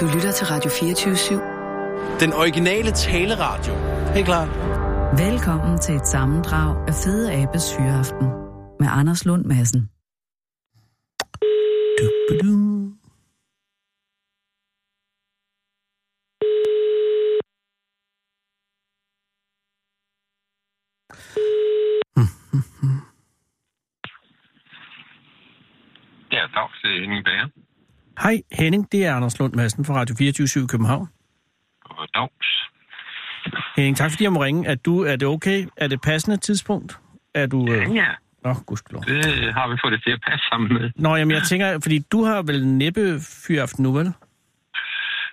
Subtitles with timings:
[0.00, 2.20] Du lytter til Radio 24-7.
[2.20, 3.74] Den originale taleradio.
[4.14, 4.46] Helt klar.
[5.28, 8.26] Velkommen til et sammendrag af Fede Abes Hyreaften
[8.80, 9.80] med Anders Lund Madsen.
[11.98, 12.54] Du-ba-du.
[26.32, 27.63] Ja, tak til Henning Bager.
[28.24, 31.08] Hej Henning, det er Anders Lund Madsen fra Radio 24 i København.
[31.84, 32.48] Og dags.
[33.76, 34.66] Henning, tak fordi jeg må ringe.
[34.66, 35.66] Er, du, er det okay?
[35.76, 36.98] Er det passende tidspunkt?
[37.34, 37.72] Er du...
[37.72, 37.94] Øh...
[37.94, 38.06] Ja,
[38.44, 39.02] Nå, gudskelov.
[39.04, 40.90] det har vi fået det til at passe sammen med.
[40.96, 44.12] Nå, jamen jeg tænker, fordi du har vel næppe fyraften nu, vel?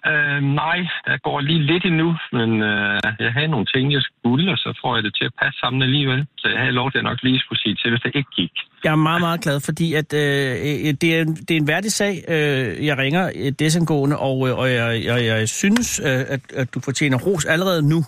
[0.10, 4.52] Uh, nej, der går lige lidt endnu, men uh, jeg havde nogle ting, jeg skulle,
[4.52, 6.26] og så får jeg det til at passe sammen alligevel.
[6.38, 8.52] Så jeg havde lov til at nok lige skulle sige til, hvis det ikke gik.
[8.84, 10.52] Jeg er meget, meget glad, fordi at, øh,
[10.88, 12.14] øh, det, er, en- det er en værdig sag.
[12.28, 16.74] Øh, jeg ringer øh, desangående, og, øh, og jeg, jeg, jeg synes, øh, at, at
[16.74, 18.00] du fortjener ros allerede nu.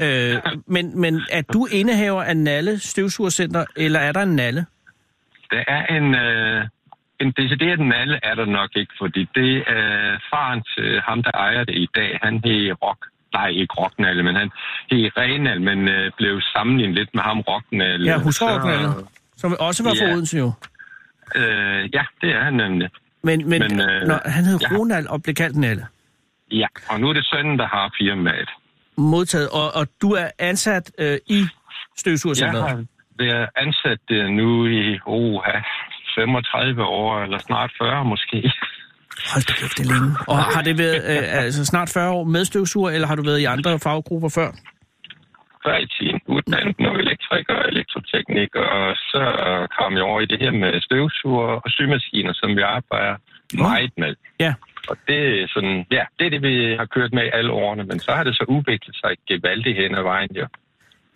[0.00, 4.66] Øh, men, men er du indehaver af Nalle Støvsugercenter, eller er der en Nalle?
[5.50, 6.68] Der er en, uh,
[7.20, 11.64] en decideret nalle, er der nok ikke, fordi det er faren til ham, der ejer
[11.64, 12.18] det i dag.
[12.22, 13.06] Han hed Rock.
[13.34, 14.50] Nej, ikke Rocknalle, men han
[14.90, 18.10] hed Renal, men uh, blev sammenlignet lidt med ham Rocknalle.
[18.10, 18.88] Ja, husker Nalle,
[19.36, 20.14] som også var fra Ja.
[20.14, 20.46] Odense jo.
[21.36, 22.88] Uh, ja, det er han nemlig.
[23.22, 24.76] Men, men, Men, øh, øh, når, han hed ja.
[24.78, 25.86] Ronald og blev kaldt Nalle.
[26.50, 28.48] Ja, og nu er det sønnen, der har firmaet.
[28.96, 31.48] Modtaget, og, og du er ansat øh, i Jeg
[31.96, 32.68] Støvsugercenteret.
[32.68, 32.84] har
[33.18, 35.40] været ansat der nu i oh,
[36.14, 38.52] 35 år, eller snart 40 måske.
[39.32, 40.10] Hold da kæft, det er længe.
[40.32, 43.40] Og har det været øh, altså snart 40 år med støvsuger, eller har du været
[43.40, 44.50] i andre faggrupper før?
[45.64, 49.22] Før i tiden uddannet noget elektriker og elektroteknik, og så
[49.78, 53.16] kom jeg over i det her med støvsuger og symaskiner, som vi arbejder
[53.66, 54.14] meget med.
[54.40, 54.54] Ja.
[54.88, 57.98] Og det er sådan, ja, det er det, vi har kørt med alle årene, men
[57.98, 60.46] så har det så udviklet sig gevaldigt hen ad vejen, jo.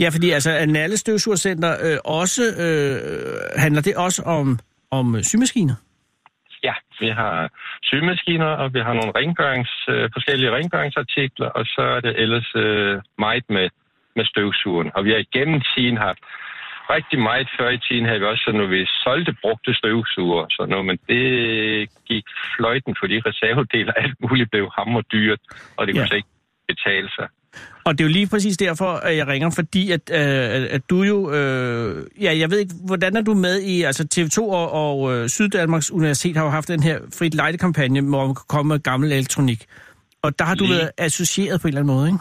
[0.01, 4.59] Ja, fordi altså, Nalle Støvsugercenter øh, også, øh, handler det også om,
[4.91, 5.75] om øh, symaskiner?
[6.63, 7.51] Ja, vi har
[7.83, 13.03] symaskiner, og vi har nogle rengørings, øh, forskellige rengøringsartikler, og så er det ellers øh,
[13.19, 13.69] meget med,
[14.17, 14.91] med støvsugeren.
[14.95, 16.19] Og vi har igennem tiden haft
[16.91, 20.71] rigtig meget før i tiden, havde vi også sådan, når vi solgte brugte støvsuger sådan
[20.71, 21.23] noget, men det
[22.11, 22.25] gik
[22.57, 25.41] fløjten, fordi reservedele og alt muligt blev hammer dyrt,
[25.77, 26.07] og det kunne Ja.
[26.07, 26.29] så ikke
[26.69, 27.29] betale sig.
[27.85, 31.03] Og det er jo lige præcis derfor, at jeg ringer, fordi at, øh, at du
[31.03, 31.33] jo...
[31.33, 33.83] Øh, ja, jeg ved ikke, hvordan er du med i...
[33.83, 38.27] Altså TV2 og, og øh, Syddanmarks Universitet har jo haft den her frit lejde-kampagne, hvor
[38.27, 39.65] man kan komme med gammel elektronik.
[40.23, 40.77] Og der har du Lige.
[40.77, 42.19] været associeret på en eller anden måde, ikke?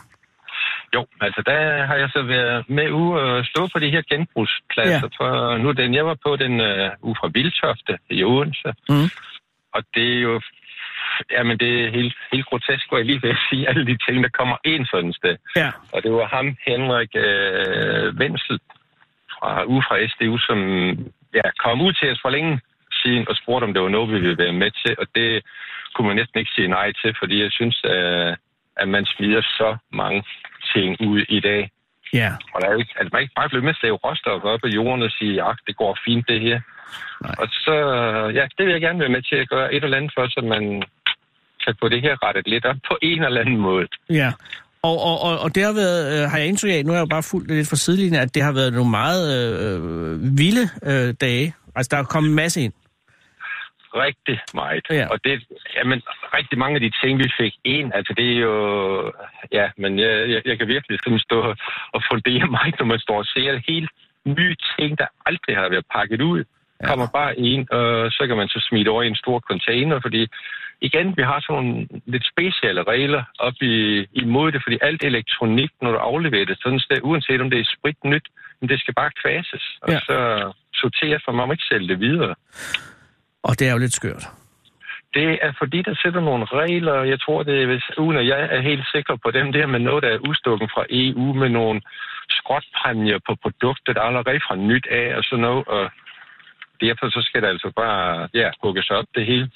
[0.96, 5.09] Jo, altså der har jeg så været med ude og stå på de her genbrugspladser.
[5.13, 5.17] Ja.
[5.19, 8.69] For nu den, jeg var på den uh, ude fra Vildtofte i Odense.
[8.90, 9.09] Mhm.
[9.75, 10.41] Og det er jo,
[11.31, 14.29] jamen det er helt, helt grotesk, hvor jeg lige vil sige, alle de ting, der
[14.29, 15.35] kommer ind sådan et sted.
[15.55, 15.69] Ja.
[15.93, 18.59] Og det var ham, Henrik øh, Wenzel,
[19.35, 20.59] fra, ude fra SDU, som
[21.39, 22.59] ja, kom ud til os for længe
[23.01, 24.95] siden og spurgte, om det var noget, vi ville være med til.
[25.01, 25.29] Og det
[25.93, 28.31] kunne man næsten ikke sige nej til, fordi jeg synes, øh,
[28.81, 30.23] at man smider så mange
[30.73, 31.71] ting ud i dag.
[32.13, 32.31] Ja.
[32.53, 34.75] Og der er ikke, altså man ikke bare blive med at slæve råstoffer op af
[34.77, 36.59] jorden og sige, at det går fint det her.
[37.21, 37.35] Nej.
[37.41, 37.75] Og så,
[38.37, 40.41] ja, det vil jeg gerne være med til at gøre et eller andet for, så
[40.53, 40.83] man
[41.65, 43.87] kan få det her rettet lidt op på en eller anden måde.
[44.09, 44.31] Ja,
[44.89, 47.05] og, og, og, og det har været, øh, har jeg indtryk af, nu har jeg
[47.07, 49.77] jo bare fulgt det lidt fra sidelinjen, at det har været nogle meget øh,
[50.39, 51.47] vilde øh, dage.
[51.75, 52.73] Altså, der er kommet en masse ind.
[54.05, 54.85] Rigtig meget.
[54.89, 55.07] Ja.
[55.13, 55.35] Og det,
[55.77, 56.01] jamen,
[56.37, 58.55] rigtig mange af de ting, vi fik ind, altså det er jo,
[59.51, 61.39] ja, men jeg, jeg, jeg kan virkelig sådan stå
[61.95, 63.89] og fundere mig, når man står og ser helt
[64.25, 66.43] nye ting, der aldrig har været pakket ud,
[66.81, 66.87] ja.
[66.87, 70.27] kommer bare ind, og så kan man så smide over i en stor container, fordi
[70.81, 75.71] igen, vi har sådan nogle lidt specielle regler op i, imod det, fordi alt elektronik,
[75.81, 78.27] når du afleverer det sådan sted, uanset om det er sprit nyt,
[78.61, 79.99] men det skal bare kvases, og Ja.
[79.99, 80.17] så
[80.73, 82.35] sorteres, for man må ikke sælge det videre.
[83.43, 84.27] Og det er jo lidt skørt.
[85.13, 88.47] Det er fordi, der sætter nogle regler, jeg tror, det er, hvis, uden at jeg
[88.51, 91.81] er helt sikker på dem der, men noget, der er udstukken fra EU med nogle
[92.29, 93.33] skrotpræmier på
[93.87, 95.91] er allerede fra nyt af og sådan noget, og
[96.81, 99.49] derfor så skal det altså bare, ja, hugges op det hele.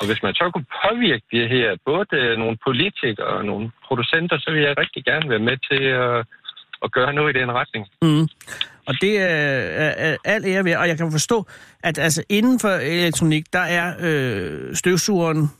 [0.00, 4.50] Og hvis man så kunne påvirke det her, både nogle politikere og nogle producenter, så
[4.50, 6.26] vil jeg rigtig gerne være med til at,
[6.84, 7.86] at gøre noget i den retning.
[8.02, 8.28] Mm.
[8.88, 9.36] Og det er,
[9.84, 11.46] er, er alt ære ved, og jeg kan forstå,
[11.82, 15.50] at altså inden for elektronik, der er øh, støvsugeren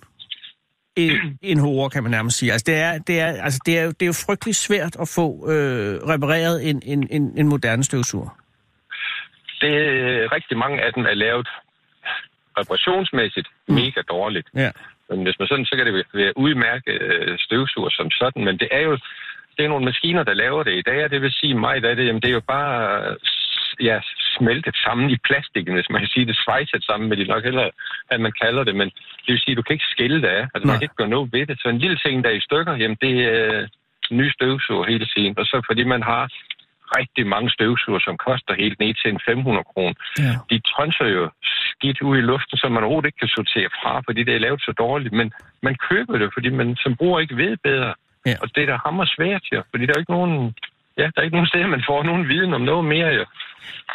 [0.97, 2.53] en, en hårde, kan man nærmest sige.
[2.53, 5.51] Altså det er, det er, altså det er, det er jo frygtelig svært at få
[5.51, 8.39] øh, repareret en, en, en, en moderne støvsuger.
[9.61, 11.49] Det er rigtig mange af dem er lavet
[12.59, 14.49] reparationsmæssigt mega dårligt.
[14.55, 14.71] Ja.
[15.11, 18.69] Men hvis man sådan, så kan det være udmærket øh, støvsuger som sådan, men det
[18.71, 18.99] er jo
[19.57, 21.97] det er nogle maskiner, der laver det i dag, og det vil sige mig, at
[21.97, 23.17] det, jamen, det er jo bare
[23.81, 24.01] ja,
[24.39, 27.71] smeltet sammen i plastikken, hvis man kan sige det, svejset sammen med det nok heller,
[28.11, 28.89] at man kalder det, men
[29.25, 31.15] det vil sige, at du kan ikke skille det af, altså, man kan ikke gøre
[31.17, 31.61] noget ved det.
[31.61, 33.69] Så en lille ting, der er i stykker, jamen det er øh,
[34.11, 36.23] nye støvsuger hele tiden, og så fordi man har
[36.99, 39.95] rigtig mange støvsuger, som koster helt ned til en 500 kroner.
[40.27, 40.35] Ja.
[40.51, 41.23] De tønser jo
[41.71, 44.61] skidt ud i luften, så man overhovedet ikke kan sortere fra, fordi det er lavet
[44.69, 45.15] så dårligt.
[45.21, 45.29] Men
[45.67, 47.93] man køber det, fordi man som bruger ikke ved bedre.
[48.27, 48.37] Ja.
[48.43, 49.63] Og det er der hammer svært, jo.
[49.71, 50.55] Fordi der er ikke nogen...
[50.99, 53.25] Ja, der er ikke nogen steder, man får nogen viden om noget mere, jo.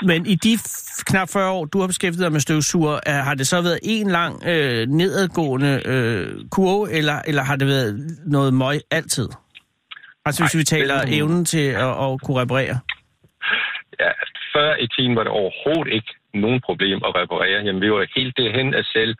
[0.01, 0.57] Men i de
[1.05, 4.07] knap 40 år, du har beskæftiget dig med støvsuger, er, har det så været en
[4.07, 9.29] lang øh, nedadgående øh, kurve, eller, eller har det været noget møg altid?
[10.27, 12.75] Altså hvis Nej, vi taler det- evnen til at, at kunne reparere.
[14.03, 14.11] Ja,
[14.55, 17.59] før i tiden var det overhovedet ikke nogen problem at reparere.
[17.65, 19.15] Jamen, vi var helt derhen at selv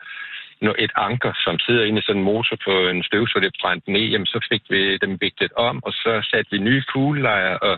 [0.66, 3.92] når et anker, som sidder inde i sådan en motor på en støvsuger, det brændte
[3.92, 7.74] ned, jamen, så fik vi dem viklet om, og så satte vi nye kuglelejer og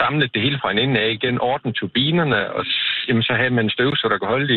[0.00, 2.64] samlede det hele fra en ende af igen, ordnede turbinerne, og
[3.08, 4.50] jamen, så havde man en støvsuger, der kan holde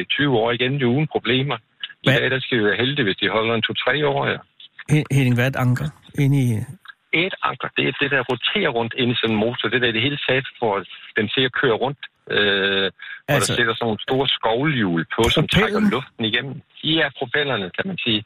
[0.00, 1.56] i 20 år igen, det uden problemer.
[1.56, 1.60] I
[2.04, 2.20] Hvad?
[2.20, 4.36] dag, der skal vi være heldige, hvis de holder en 2-3 år, ja.
[4.90, 5.84] Hen- Henning, hvad er et anker
[6.18, 6.48] inde i...
[7.12, 9.68] et anker, det er det, der roterer rundt ind i sådan en motor.
[9.68, 11.98] Det der er det hele sat for, at den til at køre rundt.
[12.30, 12.92] Øh, altså,
[13.28, 16.54] og der sætter sådan nogle store skovlhjul på, som trækker luften igennem.
[16.82, 18.24] De er propellerne, kan man sige.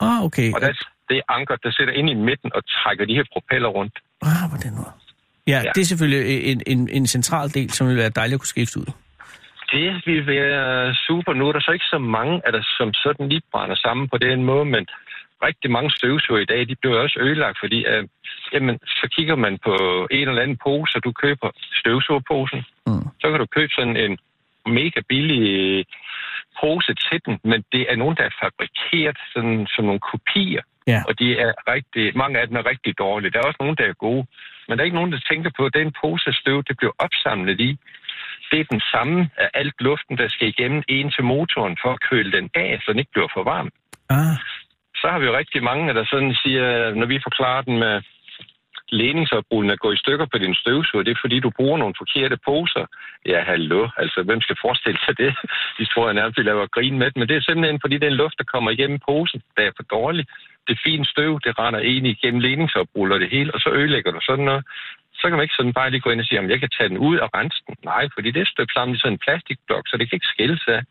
[0.00, 0.48] Ah, okay.
[0.54, 0.72] Og der,
[1.08, 3.96] det er anker, der sætter ind i midten og trækker de her propeller rundt.
[4.22, 4.92] Ah, den måde.
[5.46, 5.70] Ja, Ja.
[5.74, 8.80] det er selvfølgelig en, en, en central del, som vil være dejligt at kunne skifte
[8.80, 8.90] ud.
[9.72, 11.32] Det vil være super.
[11.32, 14.18] Nu er der så ikke så mange, at der som sådan lige brænder sammen på
[14.18, 14.86] den måde, men
[15.42, 18.04] rigtig mange støvsuger i dag, de bliver også ødelagt, fordi øh,
[18.52, 19.74] jamen, så kigger man på
[20.10, 23.06] en eller anden pose, og du køber støvsugerposen, Mm.
[23.20, 24.18] så kan du købe sådan en
[24.66, 25.86] mega billig
[26.60, 31.02] pose til den, men det er nogen, der er fabrikeret sådan, som nogle kopier, Ja.
[31.08, 33.30] og de er rigtig, mange af dem er rigtig dårlige.
[33.30, 34.26] Der er også nogen, der er gode,
[34.68, 37.60] men der er ikke nogen, der tænker på, at den pose støv, det bliver opsamlet
[37.60, 37.78] i.
[38.50, 42.00] Det er den samme af alt luften, der skal igennem en til motoren for at
[42.10, 43.70] køle den af, så den ikke bliver for varm.
[44.10, 44.36] Ah,
[45.00, 48.02] så har vi jo rigtig mange, der sådan siger, når vi forklarer den med
[48.88, 52.38] ledningsopbrudden at gå i stykker på din støvsuger, det er fordi, du bruger nogle forkerte
[52.44, 52.86] poser.
[53.26, 55.34] Ja, hallo, altså hvem skal forestille sig det?
[55.78, 58.12] De tror jeg nærmest, vi laver grin med det, men det er simpelthen fordi, den
[58.12, 60.26] luft, der kommer igennem posen, der er for dårlig.
[60.68, 64.20] Det fine støv, det render egentlig igennem ledningsopbrud og det hele, og så ødelægger du
[64.22, 64.64] sådan noget.
[65.14, 66.88] Så kan man ikke sådan bare lige gå ind og sige, om jeg kan tage
[66.88, 67.74] den ud og rense den.
[67.84, 70.58] Nej, fordi det er støbt sammen i sådan en plastikblok, så det kan ikke skille
[70.58, 70.84] sig.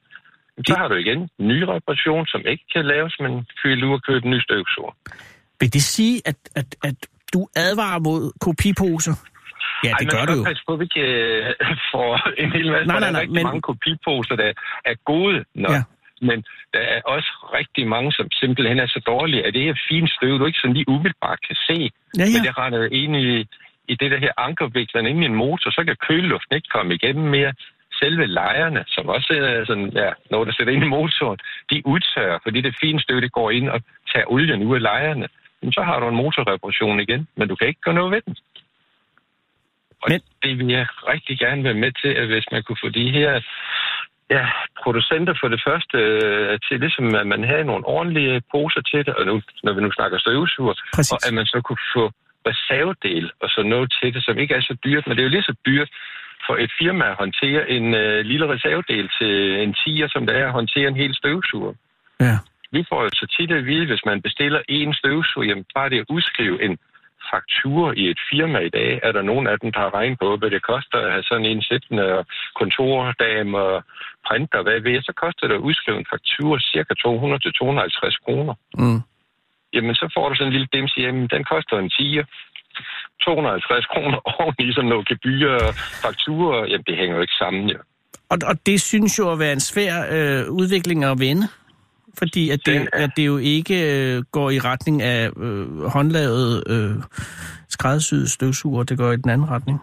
[0.57, 3.31] Så Det- har du igen en ny reparation, som ikke kan laves, men
[3.62, 4.94] fyre ud og købe en ny støvsuger.
[5.60, 6.96] vil det sige, at, at, at
[7.34, 9.16] du advarer mod kopiposer?
[9.84, 10.44] Ja, det gør man du jo.
[10.44, 11.54] passe på, vi ikke øh,
[11.92, 12.10] får
[12.44, 12.86] en hel masse.
[12.88, 14.50] Nej, for nej, der er nej, rigtig men- mange kopiposer, der
[14.86, 15.72] er gode nok.
[15.72, 15.84] Ja.
[16.30, 16.38] Men
[16.74, 20.40] der er også rigtig mange, som simpelthen er så dårlige, at det her fine støv,
[20.40, 21.78] du ikke sådan lige umiddelbart kan se.
[22.19, 22.48] Ja, Men ja.
[22.48, 23.28] det render ind i,
[23.92, 27.28] i det der her ankerviklerne ind i en motor, så kan køleluften ikke komme igennem
[27.38, 27.54] mere.
[28.02, 31.40] Selve lejerne, som også er sådan, ja, når der sætter ind i motoren,
[31.72, 33.82] de udtørrer, fordi det fine støv, det går ind og
[34.14, 35.28] tager olien ud af lejerne.
[35.62, 38.36] Men så har du en motorreparation igen, men du kan ikke gøre noget ved den.
[40.02, 40.22] Og Men- men...
[40.44, 43.42] det vil jeg rigtig gerne være med til, at hvis man kunne få de her
[44.30, 44.46] ja,
[44.84, 49.14] producenter for det første øh, til ligesom, at man havde nogle ordentlige poser til det,
[49.16, 51.12] og nu, når vi nu snakker støvsuger, Præcis.
[51.12, 52.12] og at man så kunne få
[52.50, 55.36] reservedel og så noget til det, som ikke er så dyrt, men det er jo
[55.36, 55.90] lige så dyrt
[56.48, 59.34] for et firma at håndtere en øh, lille reservedel til
[59.64, 61.74] en tiger, som det er at håndtere en hel støvsuger.
[62.20, 62.38] Ja.
[62.72, 66.00] Vi får jo så tit at vide, hvis man bestiller en støvsuger, jamen bare det
[66.00, 66.78] at udskrive en
[67.34, 70.38] faktur i et firma i dag, er der nogen af dem, der har regnet på,
[70.38, 72.25] hvad det koster at have sådan en siddende og
[72.60, 73.84] kontordame og
[74.28, 78.54] printer, hvad ved jeg, så koster det at udskrive en faktur cirka 200-250 kroner.
[78.82, 79.02] Mm.
[79.74, 82.20] Jamen, så får du sådan en lille dims hjemme, den koster en 10.
[83.22, 87.79] 250 kroner oveni, som noget gebyr og fakturer, jamen det hænger jo ikke sammen, jo.
[88.29, 91.48] Og, og det synes jo at være en svær øh, udvikling at vende,
[92.19, 96.95] fordi at det, at det jo ikke øh, går i retning af øh, håndlavet øh,
[97.69, 99.79] skræddersyede støvsuger, det går i den anden retning.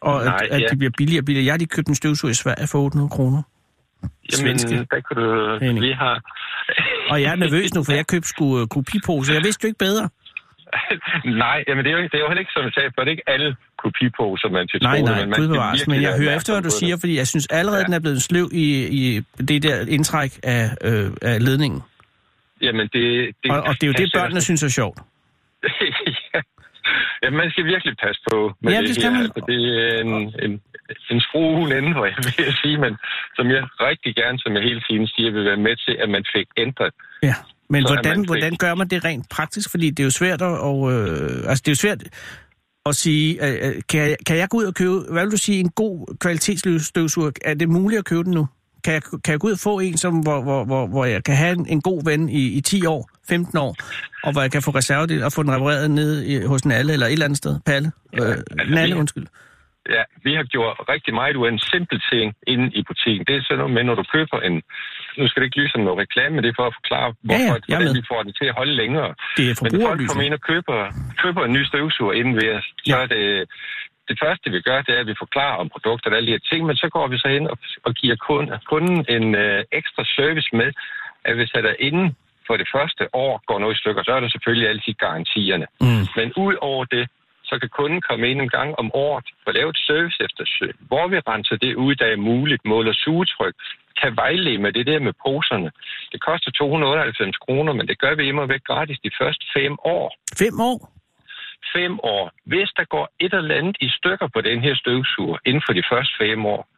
[0.00, 0.66] Og Nej, at, at ja.
[0.70, 1.46] de bliver billigere og billigere.
[1.46, 3.42] Jeg har lige købt en støvsuger i Sverige for 800 kroner.
[4.30, 4.70] Svenske.
[4.70, 5.80] Jamen, der kunne du...
[5.80, 6.20] Vi har...
[7.10, 9.32] Og jeg er nervøs nu, for jeg købte sgu øh, kopiposer.
[9.34, 10.08] Jeg vidste jo ikke bedre.
[11.44, 13.08] Nej, jamen det er, jo, det er jo heller ikke, som jeg sagde, for det
[13.08, 15.86] er ikke alle kopiposer, man til Nej, nej, men man gud bevares.
[15.88, 17.84] Men jeg hører efter, hvad du siger, fordi jeg synes allerede, Ja.
[17.86, 18.66] den er blevet sløv i,
[19.00, 19.02] i
[19.50, 21.80] det der indtræk af, øh, af ledningen.
[22.62, 23.04] Jamen, det,
[23.42, 24.98] det, Og, og det er jo det, børnene synes er sjovt.
[26.34, 26.40] ja.
[27.22, 29.16] ja, man skal virkelig passe på med Ja, det, det skal her.
[29.16, 29.22] man.
[29.22, 30.12] Altså, det er en,
[30.44, 30.52] en,
[31.10, 32.92] en skrue ende, hvor jeg vil jeg sige, men
[33.36, 36.24] som jeg rigtig gerne, som jeg hele tiden siger, vil være med til, at man
[36.36, 37.34] fik ændret Ja.
[37.70, 39.70] Men så hvordan, hvordan gør man det rent praktisk?
[39.70, 42.02] Fordi det er jo svært at, og, øh, altså det er jo svært
[42.86, 45.36] at sige, øh, øh, kan, jeg, kan jeg gå ud og købe, hvad vil du
[45.36, 47.30] sige, en god kvalitetsstøvsuger?
[47.44, 48.46] Er det muligt at købe den nu?
[48.84, 51.24] Kan jeg, kan jeg gå ud og få en, som, hvor, hvor, hvor, hvor jeg
[51.24, 53.76] kan have en, en god ven i, i 10 år, 15 år,
[54.24, 57.06] og hvor jeg kan få reservedel og få den repareret nede i, hos Nalle eller
[57.06, 57.60] et eller andet sted?
[57.66, 57.92] Palle?
[58.12, 59.26] Ja, øh, altså, Nalle, vi- undskyld.
[59.96, 63.24] Ja, vi har gjort rigtig meget ud af en simpel ting inde i butikken.
[63.28, 64.56] Det er sådan noget med, når du køber en...
[65.18, 67.56] Nu skal det ikke lyde som noget reklame, men det er for at forklare, hvorfor
[67.68, 67.94] ja, er med.
[68.00, 69.10] vi får den til at holde længere.
[69.36, 70.76] Det er Men folk kommer ind og køber,
[71.22, 72.96] køber en ny støvsuger inden ved os, så Ja.
[73.02, 73.24] er det...
[74.10, 76.44] Det første, vi gør, det er, at vi forklarer om produkter og alle de her
[76.50, 80.02] ting, men så går vi så ind og, og giver kunden, kunden en øh, ekstra
[80.18, 80.70] service med,
[81.24, 84.28] at hvis der inden for det første år går noget i stykker, så er der
[84.28, 85.66] selvfølgelig altid garantierne.
[85.80, 86.04] Mm.
[86.18, 87.04] Men ud over det,
[87.44, 91.04] så kan kunden komme ind en gang om året og lave et service eftersøg, hvor
[91.08, 93.54] vi renser det ud, der er muligt, måler sugetryk,
[94.02, 95.70] kan vejlede med det der med poserne.
[96.12, 100.16] Det koster 298 kroner, men det gør vi immer væk gratis de første fem år.
[100.38, 100.78] Fem år?
[101.76, 102.32] Fem år.
[102.44, 105.82] Hvis der går et eller andet i stykker på den her støvsuger inden for de
[105.92, 106.68] første fem år,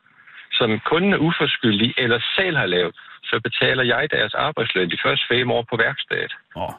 [0.53, 5.25] som kunden er uforskyldig eller selv har lavet, så betaler jeg deres arbejdsløn de første
[5.29, 6.33] fem år på værkstedet.
[6.57, 6.73] Åh.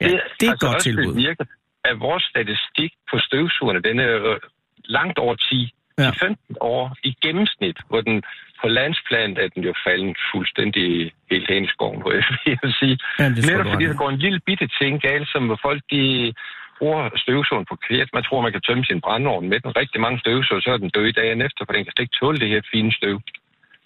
[0.00, 1.14] Ja, det er et altså godt også tilbud.
[1.14, 1.48] bevirket,
[1.84, 4.40] at vores statistik på støvsugerne, den er øh,
[4.84, 5.74] langt over 10.
[5.98, 6.02] Ja.
[6.04, 6.10] Ja.
[6.10, 8.22] 15 år i gennemsnit, hvor den
[8.62, 10.88] på landsplan er den jo faldet fuldstændig
[11.30, 12.24] helt hen i skoven, hvor jeg
[12.64, 12.96] vil sige.
[13.18, 16.02] Jamen, det Netop fordi der går en lille bitte ting galt, som folk de
[16.78, 18.08] bruger støvsugeren på kvært.
[18.16, 19.70] Man tror, man kan tømme sin brændeovn med den.
[19.80, 22.38] Rigtig mange støvsuger, så er den død dagen efter, for den kan slet ikke tåle
[22.42, 23.16] det her fine støv.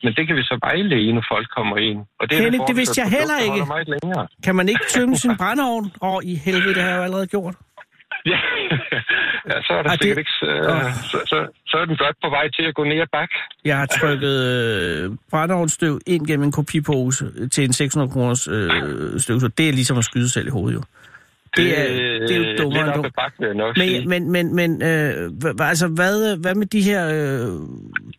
[0.05, 2.00] Men det kan vi så vejlede, når folk kommer ind.
[2.21, 3.50] Og det, er det vidste jeg heller ikke.
[3.50, 4.26] holder meget længere.
[4.47, 5.85] Kan man ikke tømme sin brændeovn?
[6.02, 7.55] Åh, i helvede, det har jeg jo allerede gjort.
[8.33, 8.38] Ja,
[9.50, 10.31] ja så er der Ej, Ej, det- sikkert ikke...
[10.41, 10.93] Så, Åh.
[11.11, 13.29] så, så, så er den godt på vej til at gå ned ad bak.
[13.64, 14.37] Jeg har trykket
[15.05, 18.71] øh, brændeovnstøv ind gennem en kopipose til en 600 kroners øh,
[19.21, 19.50] støvsuger.
[19.59, 20.83] Det er ligesom at skyde selv i hovedet, jo.
[21.57, 21.93] Det er,
[22.29, 23.14] det er jo dummere Lidt end op ad dumt.
[23.17, 24.09] bak, vil jeg nok sige.
[24.09, 27.49] Men, men, men, men øh, altså, hvad, hvad med de her øh,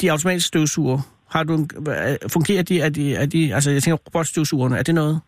[0.02, 1.00] de automatiske støvsuger?
[1.32, 4.84] Har du en, hva- fungerer de, er de, er de, altså jeg tænker robotstøvsugerne, er
[4.84, 5.20] det noget?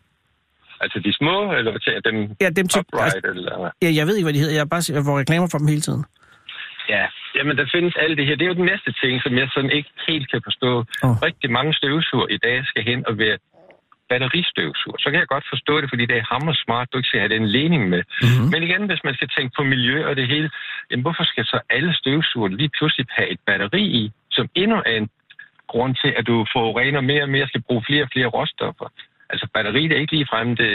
[0.80, 1.72] Altså de små, eller
[2.08, 2.16] dem?
[2.40, 3.70] Ja, dem til, Upright, altså, eller...
[3.82, 5.84] ja, jeg ved ikke, hvad de hedder, jeg, bare, jeg får reklamer for dem hele
[5.88, 6.04] tiden.
[6.88, 7.04] Ja,
[7.36, 8.36] jamen der findes alt det her.
[8.36, 10.70] Det er jo den næste ting, som jeg sådan ikke helt kan forstå.
[11.06, 11.14] Oh.
[11.28, 13.38] Rigtig mange støvsuger i dag skal hen og være
[14.10, 14.98] batteristøvsuger.
[15.02, 17.34] Så kan jeg godt forstå det, fordi det er hammer smart, du ikke skal have
[17.36, 18.02] den ledning med.
[18.06, 18.28] Mhm.
[18.28, 18.50] Mm-hmm.
[18.52, 20.50] Men igen, hvis man skal tænke på miljø og det hele,
[20.90, 24.96] jamen hvorfor skal så alle støvsuger lige pludselig have et batteri i, som endnu er
[25.02, 25.08] en
[25.72, 28.88] grund til, at du forurener mere og mere, skal bruge flere og flere råstoffer.
[29.30, 30.72] Altså batteri det er ikke ligefrem det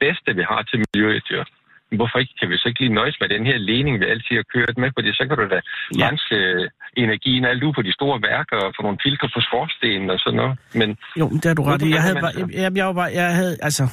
[0.00, 1.44] bedste, vi har til miljøet, jo.
[1.90, 4.34] Men hvorfor ikke, kan vi så ikke lige nøjes med den her ledning, vi altid
[4.40, 4.88] har kørt med?
[4.96, 5.60] Fordi så kan du da
[5.98, 6.08] Ja.
[6.08, 10.10] rense øh, energien alt ud på de store værker og få nogle filtre på skorstenen
[10.10, 10.58] og sådan noget.
[10.80, 10.88] Men
[11.20, 11.90] Jo, men det har du ret i.
[11.90, 13.84] Jeg havde bare, man jeg, jeg, var jeg havde, altså,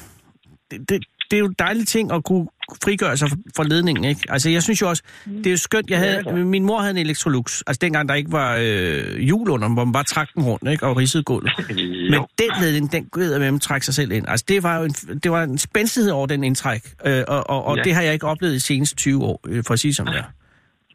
[0.71, 0.97] det, det,
[1.31, 2.47] det er jo en dejlig ting at kunne
[2.83, 4.21] frigøre sig fra ledningen, ikke?
[4.29, 6.31] Altså, jeg synes jo også, det er jo skønt, jeg havde, da.
[6.31, 9.91] min mor havde en Electrolux, altså dengang der ikke var øh, hjul under, hvor man
[9.91, 10.85] bare trak den rundt, ikke?
[10.85, 11.51] Og ridsede gulvet.
[12.11, 14.25] Men den ledning, den gød med at trække sig selv ind.
[14.27, 14.91] Altså, det var jo en,
[15.23, 17.83] det var en spændstighed over den indtræk, øh, og, og, og Ja.
[17.83, 20.15] det har jeg ikke oplevet de seneste 20 år, øh, for at sige som det
[20.17, 20.23] er.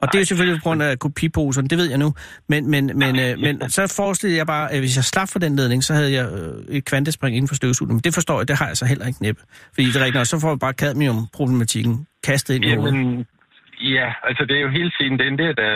[0.02, 2.14] Og det er jo selvfølgelig på grund af kopiposerne, det ved jeg nu.
[2.48, 5.56] Men, men, men, øh, men så forestillede jeg bare, at hvis jeg slap for den
[5.56, 7.94] ledning, så havde jeg øh, et kvantespring inden for støvsugeren.
[7.96, 9.42] Men det forstår jeg, det har jeg så heller ikke næppe.
[9.74, 13.26] Fordi det er rigtigt, og så får jeg bare cadmium-problematikken kastet ind i hovedet.
[13.96, 15.74] Ja, altså det er jo hele tiden den der, der,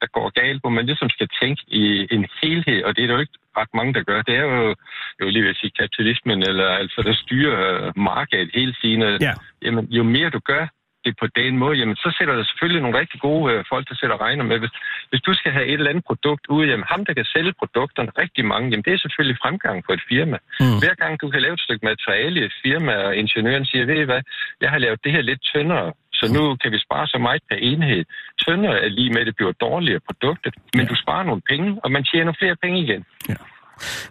[0.00, 1.84] der går galt, hvor man ligesom skal tænke i
[2.16, 4.22] en helhed, og det er der jo ikke ret mange, der gør.
[4.22, 4.74] Det er jo,
[5.20, 9.00] jo lige ved at sige kapitalismen, eller altså der styrer markedet hele tiden.
[9.20, 9.34] Ja.
[9.64, 10.64] Jamen, jo mere du gør
[11.04, 13.96] det på den måde, jamen så sætter der selvfølgelig nogle rigtig gode øh, folk, der
[14.00, 14.58] sætter regner med.
[14.62, 14.74] Hvis,
[15.10, 18.10] hvis du skal have et eller andet produkt ud, jamen ham, der kan sælge produkterne
[18.22, 20.38] rigtig mange, jamen det er selvfølgelig fremgang på et firma.
[20.60, 20.78] Mm.
[20.82, 23.98] Hver gang du kan lave et stykke materiale i et firma, og ingeniøren siger, ved
[24.02, 24.22] I hvad,
[24.60, 27.56] jeg har lavet det her lidt tyndere, så nu kan vi spare så meget per
[27.70, 28.04] enhed.
[28.46, 30.88] Tyndere er lige med, at det bliver dårligere produktet, men Ja.
[30.92, 33.04] du sparer nogle penge, og man tjener flere penge igen.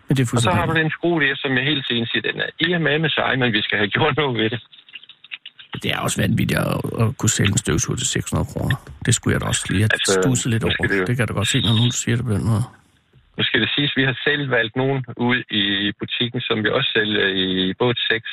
[0.08, 2.22] Men det er Og så har du den skrue der, som jeg hele tiden siger,
[2.32, 4.62] den er ikke med med sig, men vi skal have gjort noget ved det.
[5.84, 6.68] Det er også vanvittigt at,
[7.02, 8.76] at kunne sælge en støvsuger til 600 kroner.
[9.06, 10.74] Det skulle jeg da også lige have Altså, stusset lidt over.
[10.74, 12.64] det jo- Det kan du godt se, når nogen siger det på den måde.
[13.38, 16.70] Nu skal det siges, at vi har selv valgt nogen ud i butikken, som vi
[16.70, 18.30] også sælger i både 6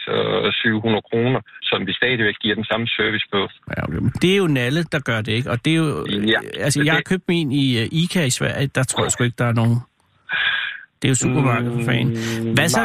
[0.46, 3.40] og 700 kroner, som vi stadigvæk giver den samme service på.
[3.76, 3.82] Ja,
[4.22, 5.50] det er jo Nalle, der gør det, ikke?
[5.50, 6.06] Og det er jo...
[6.34, 8.66] Ja, altså, jeg har købt min i uh, IKA i Sverige.
[8.74, 9.76] Der tror jeg sgu ikke, der er nogen...
[11.02, 12.18] Det er jo supermarked for fanden.
[12.48, 12.80] Mm, Hvad så,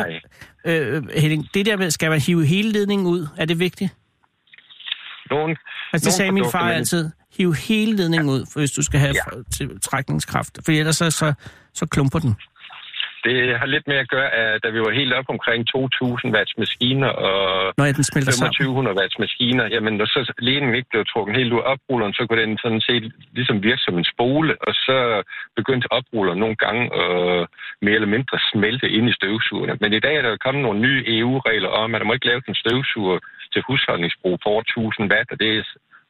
[0.66, 0.76] Nej.
[0.80, 3.28] øh, Henning, det der med, skal man hive hele ledningen ud?
[3.38, 3.94] Er det vigtigt?
[5.30, 5.58] Nogen,
[5.94, 7.10] Altså, det sagde min far men- altid.
[7.38, 9.38] Hiv hele ledningen ud, for hvis du skal have Ja.
[9.38, 9.42] ja.
[9.58, 10.60] til trækningskraft.
[10.66, 11.34] For ellers så, så,
[11.74, 12.36] så klumper den.
[13.28, 16.56] Det har lidt med at gøre, at da vi var helt op omkring 2.000 watts
[16.62, 18.54] maskiner og Nå ja, den smelter sammen.
[18.54, 22.22] 2500 watts maskiner, jamen når så ledningen ikke blev trukket helt ud af oprulleren, så
[22.26, 23.04] kunne den sådan set
[23.38, 24.98] ligesom virke som en spole, og så
[25.60, 27.48] begyndte oprulleren nogle gange at
[27.86, 29.78] mere eller mindre smelte ind i støvsugerne.
[29.82, 32.42] Men i dag er der kommet nogle nye EU-regler om, at der må ikke lave
[32.48, 33.20] en støvsuger
[33.54, 35.52] til husholdningsbrug over 1000 watt, og det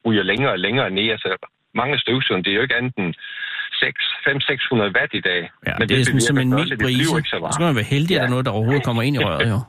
[0.06, 1.10] ryger længere og længere ned.
[1.16, 1.30] Altså,
[1.74, 3.14] mange støvsugere, det er jo ikke andet end
[3.82, 5.40] 500-600 watt i dag.
[5.66, 7.04] Ja, Men det, det er sådan som en mild brise.
[7.04, 9.50] Så skal man være heldig, at der er noget, der overhovedet kommer ind i røret,
[9.54, 9.60] jo.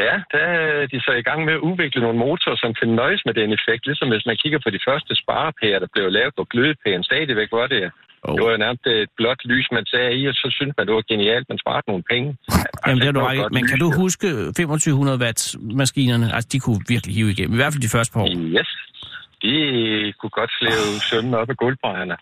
[0.00, 3.22] Ja, der er de så i gang med at udvikle nogle motorer, som kan nøjes
[3.28, 3.82] med den effekt.
[3.86, 7.66] Ligesom hvis man kigger på de første sparepærer, der blev lavet på glødepæren stadigvæk, var
[7.66, 7.82] det
[8.22, 8.34] Oh.
[8.34, 10.94] Det var jo nærmest et blåt lys, man sagde i, og så synes man, det
[10.94, 12.28] var genialt, man sparede nogle penge.
[12.86, 13.52] Jamen, det er du ret.
[13.52, 16.26] Men kan du huske 2500 watts maskinerne?
[16.34, 18.28] Altså, de kunne virkelig hive igennem, i hvert fald de første par år.
[18.58, 18.70] Yes,
[19.42, 19.52] de
[20.18, 22.16] kunne godt slæve sømmen op af gulvbrænderne.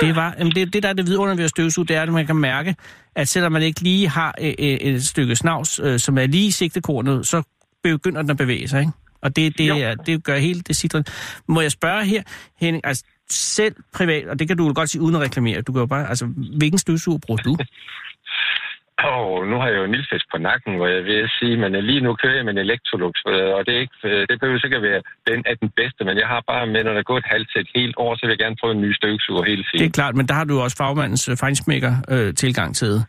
[0.00, 2.08] Det var, jamen det, det der er det vidunderlige ved at støvsuge, det er, at
[2.08, 2.76] man kan mærke,
[3.14, 6.26] at selvom man ikke lige har et, øh, øh, et stykke snavs, øh, som er
[6.26, 7.42] lige i sigtekornet, så
[7.82, 8.92] begynder den at bevæge sig, ikke?
[9.22, 11.02] Og det, det, er, det gør helt det sidder.
[11.48, 12.22] Må jeg spørge her,
[12.60, 15.80] Henning, altså selv privat, og det kan du godt sige uden at reklamere, du kan
[15.80, 16.26] jo bare, altså,
[16.58, 17.56] hvilken støvsuger bruger du?
[18.98, 22.00] Og nu har jeg jo en ildfisk på nakken, hvor jeg vil sige, men lige
[22.00, 23.14] nu kører jeg med en Electrolux,
[23.56, 26.26] og det, er ikke, øh, det behøver sikkert være den af den bedste, men jeg
[26.26, 28.38] har bare med, når der går et halvt til et helt år, så vil jeg
[28.38, 29.80] gerne prøve en ny støvsuger hele tiden.
[29.80, 33.06] Det er klart, men der har du også fagmandens øh, fejnsmækker øh, tilgang til det.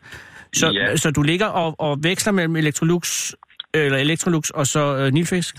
[0.53, 0.95] Så, ja.
[0.95, 3.33] så du ligger og, og veksler mellem Electrolux,
[3.73, 5.55] eller Electrolux og så øh, Nilfisk?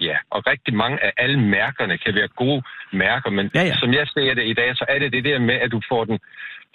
[0.00, 3.74] Ja, og rigtig mange af alle mærkerne kan være gode mærker, men ja, ja.
[3.74, 6.04] som jeg ser det i dag, så er det det der med, at du får
[6.04, 6.18] den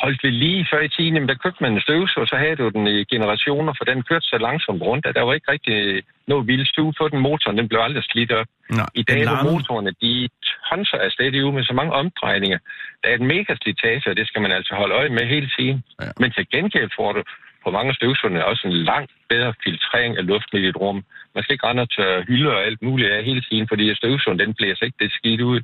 [0.02, 2.70] holdt ved lige før i tiden, jamen, der købte man en støvsuger, så havde du
[2.70, 6.48] den i generationer, for den kørte så langsomt rundt, at der var ikke rigtig noget
[6.48, 7.20] vildt stue på den.
[7.20, 8.46] Motoren den blev aldrig slidt op.
[8.70, 10.30] Nå, I dag er motorerne, de
[10.70, 12.60] tonser af stedet ud med så mange omdrejninger.
[13.02, 15.84] Der er et mega slitage, og det skal man altså holde øje med hele tiden.
[16.02, 16.10] Ja.
[16.20, 17.24] Men til gengæld får du
[17.64, 21.04] på mange støvsugerne også en langt bedre filtrering af luften i dit rum.
[21.36, 24.54] Man skal ikke rende til hylde og alt muligt af hele tiden, fordi støvsugeren den
[24.54, 25.62] blæser ikke det skidt ud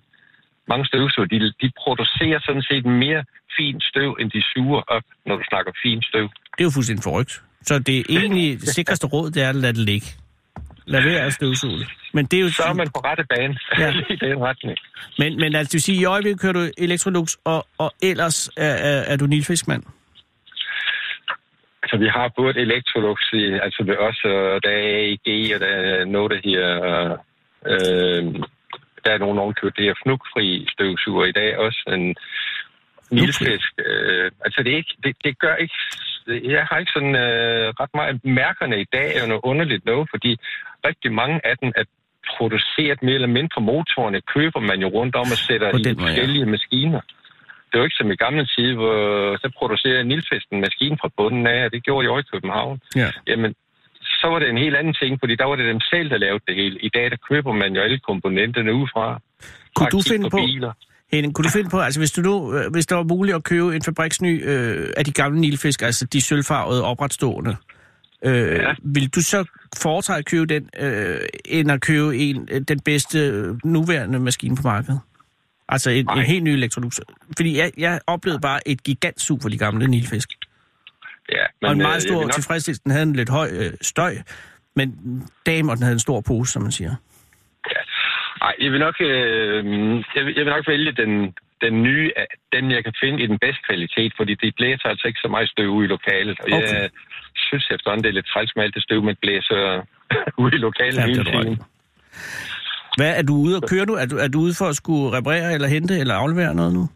[0.71, 3.21] mange støvsuger, de, de producerer sådan set mere
[3.57, 6.27] fint støv, end de suger op, når du snakker fint støv.
[6.55, 7.33] Det er jo fuldstændig forrygt.
[7.61, 10.07] Så det er egentlig det sikreste råd, det er at lade det ligge.
[10.85, 12.49] Lad være at støvsuge Men det er jo...
[12.49, 13.89] Så er man på rette bane ja.
[14.13, 14.77] i den retning.
[15.17, 19.01] Men, men altså, du siger, i øjeblikket kører du Electrolux, og, og ellers er, er,
[19.01, 19.83] er du nilfiskmand?
[21.83, 23.19] Altså, vi har både Electrolux,
[23.65, 26.65] altså ved os, og der er AEG, og der er noget, der her...
[27.71, 28.43] Øh,
[29.05, 31.81] der er nogen ovenkøbt det her fnugfri støvsuger i dag også.
[31.87, 32.15] En
[33.11, 33.71] mildfisk.
[33.85, 35.73] Øh, altså det, ikke, det, det gør ikke...
[36.27, 38.25] Jeg har ikke sådan øh, ret meget...
[38.25, 40.31] Mærkerne i dag er jo noget underligt noget, fordi
[40.87, 41.83] rigtig mange af dem er
[42.37, 46.51] produceret mere eller mindre motorerne, køber man jo rundt om og sætter i forskellige ja.
[46.51, 47.01] maskiner.
[47.67, 51.09] Det er jo ikke som i gamle tid, hvor så producerer Nilfest en maskine fra
[51.17, 52.81] bunden af, og det gjorde jeg i København.
[52.95, 53.09] Ja.
[53.27, 53.55] Jamen,
[54.09, 56.43] så var det en helt anden ting, fordi der var det dem selv, der lavede
[56.47, 56.79] det hele.
[56.79, 59.19] I dag, der køber man jo alle komponenterne udefra.
[59.75, 60.73] Kunne du finde på, biler.
[61.11, 63.43] Henning, kunne du finde på, altså hvis, du nu, øh, hvis der var muligt at
[63.43, 67.55] købe en fabriksny øh, af de gamle nilfisk, altså de sølvfarvede opretstående,
[68.25, 68.73] øh, ja.
[68.83, 69.45] vil du så
[69.77, 74.55] foretage at købe den, øh, end at købe en, øh, den bedste øh, nuværende maskine
[74.55, 74.99] på markedet?
[75.69, 76.99] Altså en, en helt ny Electrolux.
[77.37, 80.29] Fordi jeg, jeg oplevede bare et gigantsug for de gamle nilfisk.
[81.31, 82.31] Ja, men, og en meget øh, stor nok...
[82.31, 82.83] tilfredsstillelse.
[82.83, 84.13] Den havde en lidt høj øh, støj,
[84.75, 84.87] men
[85.45, 86.95] damer, den havde en stor pose, som man siger.
[87.73, 87.81] Ja.
[88.41, 89.65] Ej, jeg vil nok, øh,
[90.15, 91.11] jeg, vil, jeg vil nok vælge den,
[91.61, 92.11] den nye,
[92.53, 95.49] den jeg kan finde i den bedste kvalitet, fordi det blæser altså ikke så meget
[95.49, 96.39] støv ud i lokalet.
[96.39, 96.73] Og okay.
[96.73, 96.89] jeg
[97.35, 99.61] synes efterhånden, det er lidt træls med alt det støv, man blæser
[100.43, 101.61] ud i lokalet ja, hele tiden.
[102.97, 103.93] Hvad, er du ude og køre nu?
[103.93, 106.89] Er du, er du ude for at skulle reparere eller hente eller aflevere noget nu?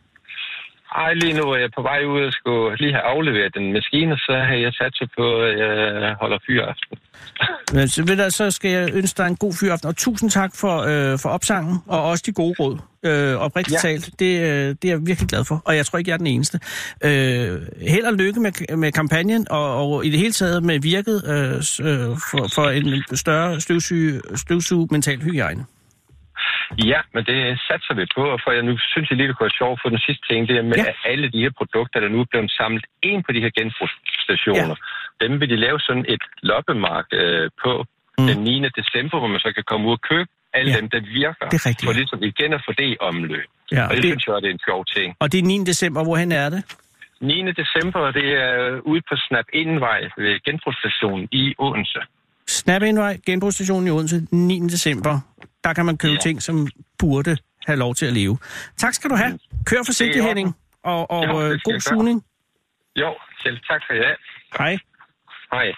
[0.95, 4.17] Ej, lige nu er jeg på vej ud og skulle lige have afleveret den maskine,
[4.17, 6.97] så har jeg sat sig på, at jeg holder fyraften.
[7.75, 10.51] Men så, ved du, så skal jeg ønske dig en god fyraften, og tusind tak
[10.56, 12.77] for, øh, for opsangen, og også de gode råd.
[13.06, 13.89] Øh, oprigtigt ja.
[13.89, 16.17] talt, det, øh, det er jeg virkelig glad for, og jeg tror ikke, jeg er
[16.17, 16.60] den eneste.
[17.03, 21.23] Øh, held og lykke med, med kampagnen, og, og i det hele taget med virket
[21.27, 21.53] øh,
[21.88, 25.65] øh for, for en større støvsuge, støvsuge mental hygiejne.
[26.91, 29.49] Ja, men det satser vi på, og for jeg nu synes, jeg lige, det kunne
[29.49, 30.91] være sjovt for den sidste ting, det er med, ja.
[30.91, 34.75] at alle de her produkter, der nu er blevet samlet ind på de her genbrugsstationer,
[34.82, 35.23] ja.
[35.23, 37.71] dem vil de lave sådan et loppemark øh, på
[38.17, 38.27] mm.
[38.27, 38.69] den 9.
[38.79, 40.77] december, hvor man så kan komme ud og købe alle ja.
[40.79, 43.49] dem, der virker, det er rigtigt, for ligesom igen at få det i omløb.
[43.71, 45.08] Ja, og det, det synes jeg, det er en sjov ting.
[45.19, 45.63] Og det er 9.
[45.71, 46.62] december, hvorhen er det?
[47.21, 47.51] 9.
[47.62, 52.01] december, det er ude på Snap Indvej ved genbrugsstationen i Odense.
[52.47, 54.60] Snap Indvej, genbrugsstationen i Odense, 9.
[54.60, 55.19] december.
[55.63, 56.19] Der kan man købe ja.
[56.19, 56.67] ting, som
[56.99, 58.38] burde have lov til at leve.
[58.77, 59.39] Tak skal du have.
[59.65, 62.23] Kør forsigtigt, Henning, og, og øh, god sugning.
[62.95, 64.15] Jo, selv tak for det.
[64.58, 64.77] Hej.
[65.51, 65.73] Hej.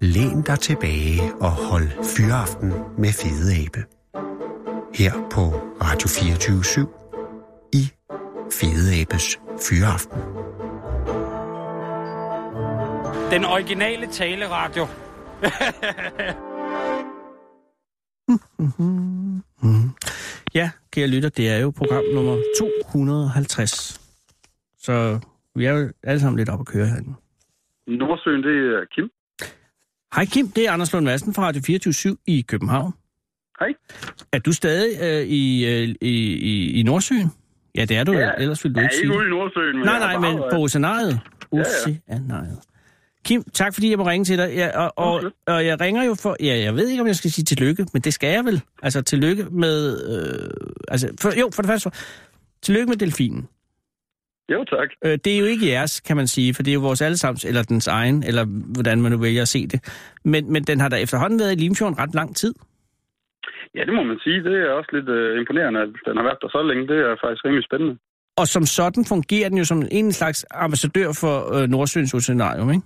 [0.00, 3.84] Læn dig tilbage og hold fyraften med Fede Abe.
[4.94, 5.40] Her på
[5.82, 6.86] Radio 24
[7.72, 7.90] i
[8.52, 10.20] Fede Abes Fyraften.
[13.30, 14.86] Den originale taleradio.
[20.54, 24.00] Ja, kære lytter, det er jo program nummer 250.
[24.78, 25.20] Så
[25.54, 27.14] vi er jo alle sammen lidt op at køre herinde.
[27.86, 29.10] Nordsøen, det er Kim.
[30.14, 32.92] Hej Kim, det er Anders Lund Madsen fra Radio 24 i København.
[33.60, 33.74] Hej.
[34.32, 37.30] Er du stadig øh, i, øh, i, i, i Nordsøen?
[37.74, 38.12] Ja, det er du.
[38.12, 38.30] Ja.
[38.38, 40.38] Ellers ville du Jeg ikke er sige ikke ude i Nordsøen, men Nej, nej, men
[40.38, 41.20] på øh, oceanariet.
[43.24, 44.52] Kim, tak fordi jeg må ringe til dig.
[44.54, 46.36] Ja, og, og, og jeg ringer jo for...
[46.40, 48.62] Ja, jeg ved ikke, om jeg skal sige tillykke, men det skal jeg vel.
[48.82, 49.76] Altså, tillykke med...
[50.10, 50.50] Øh,
[50.88, 51.90] altså, for, jo, for det første...
[52.62, 53.48] Tillykke med delfinen.
[54.52, 54.88] Jo, tak.
[55.04, 57.44] Øh, det er jo ikke jeres, kan man sige, for det er jo vores allesammens,
[57.44, 59.80] eller dens egen, eller hvordan man nu vælger at se det.
[60.24, 62.54] Men, men den har da efterhånden været i Limfjorden ret lang tid.
[63.74, 64.44] Ja, det må man sige.
[64.44, 66.82] Det er også lidt uh, imponerende, at den har været der så længe.
[66.88, 67.98] Det er faktisk rimelig spændende.
[68.36, 72.82] Og som sådan fungerer den jo som en slags ambassadør for øh, Nordsøens oceanarium, ikke?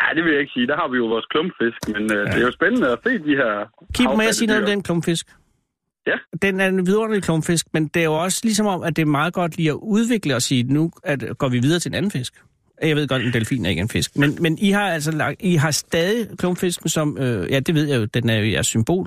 [0.00, 0.66] Ja, det vil jeg ikke sige.
[0.66, 2.24] Der har vi jo vores klumpfisk, men uh, ja.
[2.32, 3.52] det er jo spændende at se de her
[3.94, 5.26] Kim, må jeg sige noget om den klumpfisk?
[6.06, 6.16] Ja.
[6.42, 9.06] Den er en vidunderlig klumpfisk, men det er jo også ligesom om, at det er
[9.06, 12.10] meget godt lige at udvikle og sige, nu at, går vi videre til en anden
[12.10, 12.32] fisk.
[12.82, 14.10] Jeg ved godt, en delfin er ikke en fisk.
[14.16, 17.86] Men, men I har altså lagt, I har stadig klumpfisken som, øh, ja, det ved
[17.88, 19.06] jeg jo, den er jo jeres symbol.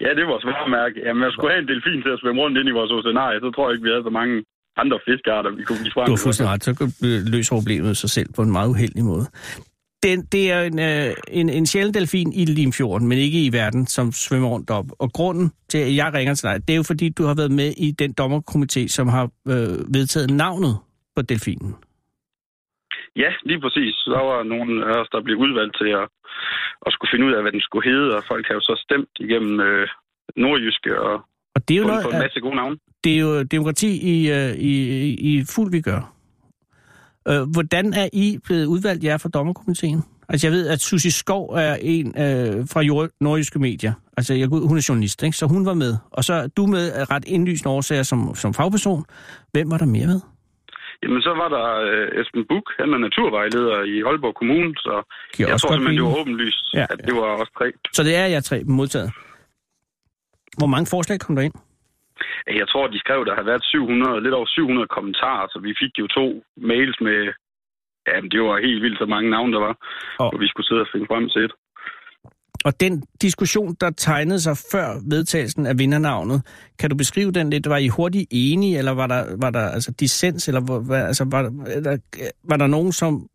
[0.00, 0.96] Ja, det er vores varemærke.
[1.06, 3.50] Jamen, jeg skulle have en delfin til at svømme rundt ind i vores oceanarie, så
[3.50, 4.44] tror jeg ikke, vi havde så mange
[4.82, 6.06] andre fiskearter, vi kunne vise frem.
[6.06, 6.92] Du har fuldstændig ret, så kan-
[7.34, 9.26] løser problemet sig selv på en meget uheldig måde.
[10.02, 13.86] Den, det er en, øh, en, en sjælden delfin i Limfjorden, men ikke i verden,
[13.86, 14.86] som svømmer rundt op.
[14.98, 17.50] Og grunden til, at jeg ringer til dig, det er jo fordi, du har været
[17.50, 20.74] med i den dommerkomité, som har øh, vedtaget navnet
[21.16, 21.74] på delfinen.
[23.16, 23.94] Ja, lige præcis.
[24.14, 26.06] Der var nogen af os, der blev udvalgt til at,
[26.86, 29.14] at skulle finde ud af, hvad den skulle hedde, og folk har jo så stemt
[29.26, 29.88] igennem øh,
[30.36, 31.14] nordjyske og
[31.54, 32.76] Og det er jo noget, en masse gode navne.
[33.04, 34.74] det er jo demokrati i, øh, i,
[35.30, 36.12] i fuld vi gør.
[37.28, 40.02] Øh, hvordan er I blevet udvalgt jer fra dommerkomiteen?
[40.28, 43.92] Altså jeg ved, at Susie Skov er en øh, fra nordjyske medier.
[44.16, 45.36] Altså jeg, hun er journalist, ikke?
[45.36, 45.96] så hun var med.
[46.10, 49.04] Og så er du med ret indlysende årsager som, som fagperson.
[49.52, 50.20] Hvem var der mere med?
[51.02, 54.94] Jamen, så var der øh, Esben Buk, han er naturvejleder i Aalborg Kommune, så
[55.36, 57.72] Giver jeg tror simpelthen, det var åbenlyst, Ja, ja, at det var også tre.
[57.92, 59.10] Så det er jeg tre modtaget.
[60.58, 61.56] Hvor mange forslag kom der ind?
[62.60, 65.92] Jeg tror, de skrev, der har været 700, lidt over 700 kommentarer, så vi fik
[66.02, 66.24] jo to
[66.70, 67.20] mails med,
[68.08, 69.74] ja, det var helt vildt så mange navne, der var,
[70.18, 71.52] Og- og vi skulle sidde og finde frem til et.
[72.64, 76.38] Og den diskussion, der tegnede sig før vedtagelsen af vindernavnet,
[76.78, 77.68] kan du beskrive den lidt?
[77.68, 81.42] Var I hurtigt enige, eller var der, var der altså dissens, eller var, altså, var,
[81.86, 81.98] der,
[82.50, 83.26] var der nogen, som...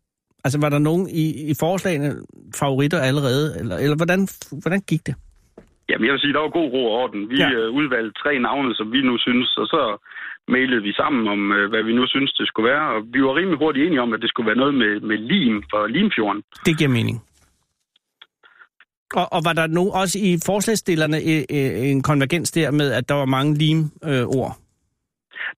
[0.44, 2.14] Altså, var der nogen i, i forslagene
[2.58, 4.28] favoritter allerede, eller, eller hvordan,
[4.62, 5.14] hvordan gik det?
[5.88, 7.20] Jamen, jeg vil sige, der var god ro og orden.
[7.30, 7.48] Vi Ja.
[7.50, 7.66] ja.
[7.78, 9.82] udvalgte tre navne, som vi nu synes, og så
[10.48, 12.84] mailede vi sammen om, øh, hvad vi nu synes, det skulle være.
[12.94, 15.62] Og vi var rimelig hurtigt enige om, at det skulle være noget med, med lim
[15.70, 16.42] for Limfjorden.
[16.66, 17.18] Det giver mening.
[19.20, 23.08] Og, og var der nogen, også i forslagsstillerne øh, øh, en konvergens der med, at
[23.08, 24.10] der var mange lim-ord?
[24.10, 24.52] Øh, ord?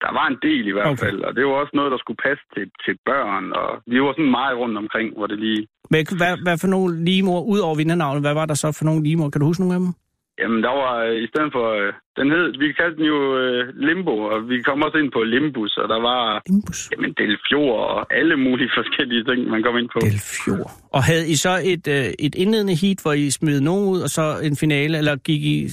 [0.05, 1.05] Der var en del i hvert Okay.
[1.05, 3.45] fald, og det var også noget, der skulle passe til, til børn.
[3.53, 5.67] Og vi var sådan meget rundt omkring, hvor det lige...
[5.91, 9.03] hvad, hvad, hvad for nogle limord, ud over vindernavnet, hvad var der så for nogle
[9.03, 9.31] limord?
[9.33, 9.93] Kan du huske nogle af dem?
[10.41, 11.65] Jamen, der var øh, i stedet for...
[11.81, 15.23] Øh, den hed, vi kaldte den jo øh, Limbo, og vi kom også ind på
[15.23, 16.79] Limbus, og der var Limbus.
[16.93, 19.99] jamen, Delfjord og alle mulige forskellige ting, man kom ind på.
[20.01, 20.71] Delfjord.
[20.97, 24.11] Og havde I så et, øh, et indledende heat, hvor I smed nogen ud, og
[24.11, 25.69] så en finale, eller gik I...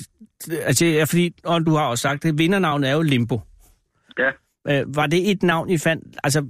[0.69, 3.37] Altså, ja, fordi, og du har også sagt det, vindernavnet er jo Limbo.
[4.19, 4.29] Ja.
[4.69, 6.03] Øh, var det et navn, I fandt?
[6.23, 6.45] Altså,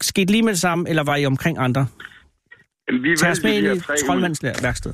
[0.00, 1.86] skete lige med det samme, eller var I omkring andre?
[2.88, 4.06] Jamen, vi Tag os med ind i tre ud.
[4.06, 4.92] troldmandsværksted.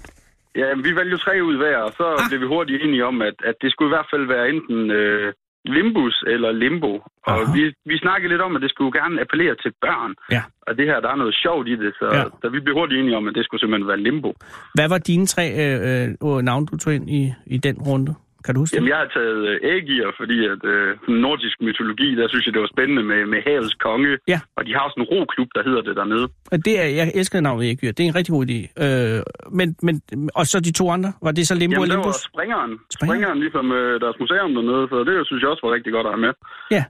[0.60, 2.28] Ja, vi valgte jo tre ud hver, og så Ah.
[2.28, 5.32] blev vi hurtigt enige om, at, at det skulle i hvert fald være enten øh,
[5.64, 6.92] Limbus eller Limbo.
[7.26, 10.12] Og vi, vi snakkede lidt om, at det skulle gerne appellere til børn.
[10.36, 10.42] Ja.
[10.66, 12.22] Og det her, der er noget sjovt i det, så, ja.
[12.42, 14.30] så vi blev hurtigt enige om, at det skulle simpelthen være Limbo.
[14.74, 18.14] Hvad var dine tre øh, øh, navne, du tog ind i, i den runde?
[18.46, 20.88] Kan du huske Jamen, jeg har taget øh, Ægir, fordi at øh,
[21.26, 24.12] nordisk mytologi, der synes jeg, det var spændende med, med havets konge.
[24.32, 24.40] Ja.
[24.56, 26.26] Og de har sådan en roklub, der hedder det dernede.
[26.52, 27.92] Og Det er, jeg elsker navnet Ægyr.
[27.96, 28.58] Det er en rigtig god idé.
[28.84, 29.20] Øh,
[29.58, 29.94] men, men,
[30.38, 31.10] og så de to andre?
[31.26, 32.20] Var det så Limbo Jamen, og der var Limbus?
[32.30, 32.72] springeren.
[32.96, 32.96] Springeren.
[32.96, 36.12] Springeren, ligesom øh, deres museum dernede, så det synes jeg også var rigtig godt at
[36.14, 36.32] have med.
[36.76, 36.84] Ja.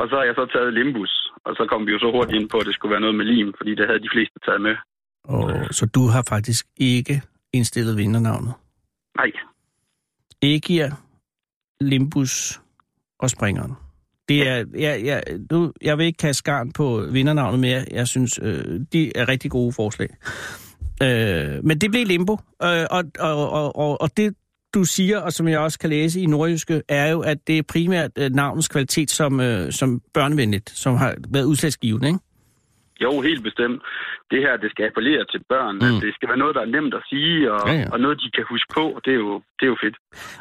[0.00, 1.12] Og så har jeg så taget Limbus,
[1.46, 3.26] og så kom vi jo så hurtigt ind på, at det skulle være noget med
[3.32, 4.74] lim, fordi det havde de fleste taget med.
[5.34, 5.44] Og,
[5.78, 6.62] så du har faktisk
[6.94, 7.14] ikke
[7.58, 8.54] indstillet vindernavnet?
[9.20, 9.30] Nej,
[10.42, 10.90] Ægir,
[11.80, 12.60] Limbus
[13.18, 13.72] og Springeren.
[14.28, 17.84] Det er, jeg, jeg, nu, jeg vil ikke kaste garn på vindernavnet mere.
[17.90, 20.08] Jeg synes, øh, de er rigtig gode forslag.
[21.02, 24.34] Øh, men det blev limbo, øh, og, og, og, og, og det
[24.74, 27.62] du siger, og som jeg også kan læse i Nordjyske, er jo, at det er
[27.62, 32.18] primært øh, navnens kvalitet som, øh, som børnevenligt, som har været udslagsgivende, ikke?
[33.04, 33.82] Jo, helt bestemt.
[34.30, 35.74] Det her, det skal appellere til børn.
[35.74, 36.00] Mm.
[36.04, 38.30] Det skal være noget, der er nemt at sige, og, Ja, ja, og noget, de
[38.36, 39.00] kan huske på.
[39.04, 39.96] Det er jo, det er jo fedt.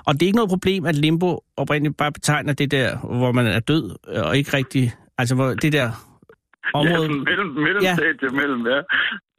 [0.08, 3.48] Og det er ikke noget problem, at limbo oprindeligt bare betegner det der, hvor man
[3.48, 4.94] er død, øh, og ikke rigtig...
[5.18, 5.88] Altså, hvor det der
[6.74, 7.02] område...
[7.04, 7.94] Ja, mellem, mellem Ja.
[7.96, 8.80] stadie mellem, ja.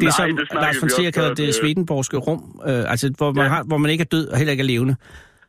[0.00, 3.32] Det er som snakker Lars von Trier kalder det øh, Swedenborgske rum, øh, altså hvor
[3.32, 3.48] man, Ja.
[3.48, 4.96] har, hvor man ikke er død og heller ikke er levende.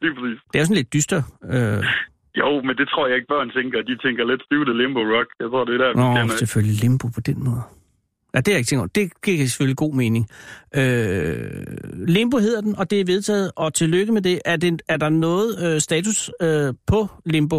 [0.01, 0.39] Lige præcis.
[0.51, 1.21] Det er jo sådan lidt dyster.
[1.53, 1.83] Øh,
[2.41, 3.77] Jo, men det tror jeg ikke, børn tænker.
[3.81, 5.29] De tænker lidt stivt limbo rock.
[5.39, 6.35] Jeg tror, det er der, vi Nå, kender.
[6.35, 7.61] selvfølgelig limbo på den måde.
[8.33, 8.87] Ja, det er jeg ikke tænkt over.
[8.99, 10.23] Det giver selvfølgelig god mening.
[10.75, 14.39] Øh, limbo hedder den, og det er vedtaget, og tillykke med det.
[14.45, 17.57] Er, det, er der noget øh, status øh, på limbo?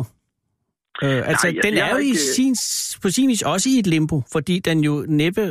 [1.03, 2.55] Øh, altså, jeg- den jeg er har jo i ikke- sin,
[3.03, 5.43] på sin vis også i et limbo, fordi den jo næppe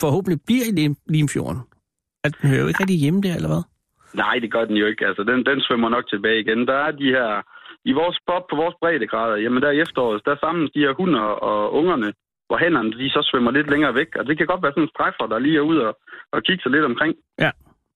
[0.00, 1.60] forhåbentlig bliver i Lim, Limfjorden.
[2.24, 3.62] At den hører jo ikke rigtig hjemme der, eller hvad?
[4.14, 5.06] Nej, det gør den jo ikke.
[5.06, 6.66] Altså, den, den svømmer nok tilbage igen.
[6.66, 7.28] Der er de her...
[7.90, 11.26] I vores pop på vores breddegrader, jamen der i efteråret, der samles de her hunder
[11.50, 12.08] og ungerne,
[12.48, 14.10] hvor hænderne de så svømmer lidt længere væk.
[14.18, 15.94] Og det kan godt være sådan en strejfer, der lige er ude og,
[16.32, 17.14] og kigge sig lidt omkring.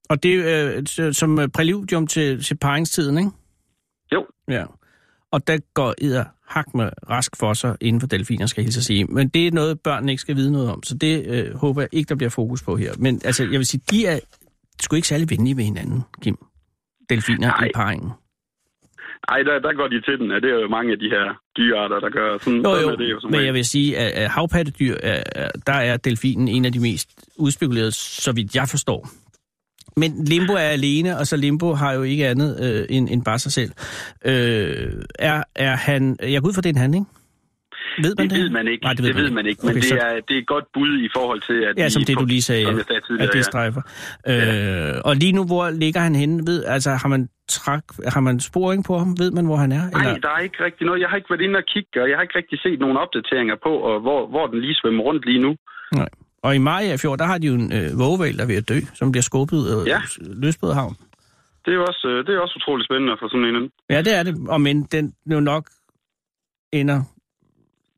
[0.08, 3.30] Og det er øh, som øh, præludium til, til paringstiden, ikke?
[4.12, 4.26] Jo.
[4.48, 4.64] Ja.
[5.30, 8.84] Og der går Eder hak med rask for sig inden for delfiner, skal jeg hilse
[8.84, 9.04] sige.
[9.04, 11.88] Men det er noget, børnene ikke skal vide noget om, så det øh, håber jeg
[11.92, 12.92] ikke, der bliver fokus på her.
[12.98, 14.20] Men altså, jeg vil sige, de er
[14.80, 16.36] sgu ikke særlig venlige ved hinanden, Kim.
[17.10, 17.66] Delfiner Nej.
[17.66, 18.10] i parringen.
[19.28, 20.30] Ej, der, der går de til den.
[20.30, 22.56] Ja, det er jo mange af de her dyrearter, der gør sådan.
[22.56, 25.22] Jo, sådan jo, er det jo som men jeg vil sige, at, at havpattedyr, er,
[25.34, 29.08] er, der er delfinen en af de mest udspekulerede, så vidt jeg forstår.
[29.96, 33.38] Men Limbo er alene, og så Limbo har jo ikke andet øh, end, end bare
[33.38, 33.70] sig selv.
[34.24, 36.16] Øh, er, er han...
[36.22, 37.06] Jeg går ud fra, det er en han, ikke?
[38.02, 38.42] Ved man Det det?
[38.42, 38.84] ved man ikke.
[38.84, 40.64] Nej, det, det ved man ikke, men Okay, det, så- er, det er et godt
[40.74, 43.28] bud i forhold til, at Ja, som det, du lige sagde, som jeg sagde at
[43.32, 43.42] det ja.
[43.42, 43.82] strejfer.
[44.28, 46.46] Øh, og lige nu, hvor ligger han henne?
[46.46, 49.18] Ved, altså, har man, trak, har man sporing på ham?
[49.18, 49.90] Ved man, hvor han er?
[49.90, 51.00] Nej, der er ikke rigtig noget.
[51.00, 53.56] Jeg har ikke været inde og kigge, og jeg har ikke rigtig set nogen opdateringer
[53.66, 55.56] på, og hvor, hvor den lige svømmer rundt lige nu.
[56.42, 58.78] Og i Mariafjord, der har de jo en øh, vågeval, der er ved at dø,
[58.94, 60.00] som bliver skubbet øh, Ja.
[60.20, 60.94] løsbåd havn.
[61.66, 63.70] Det er også, øh, det er også utrolig spændende få sådan en.
[63.90, 64.34] Ja, det er det.
[64.48, 65.64] Og men den jo nok
[66.72, 67.02] ender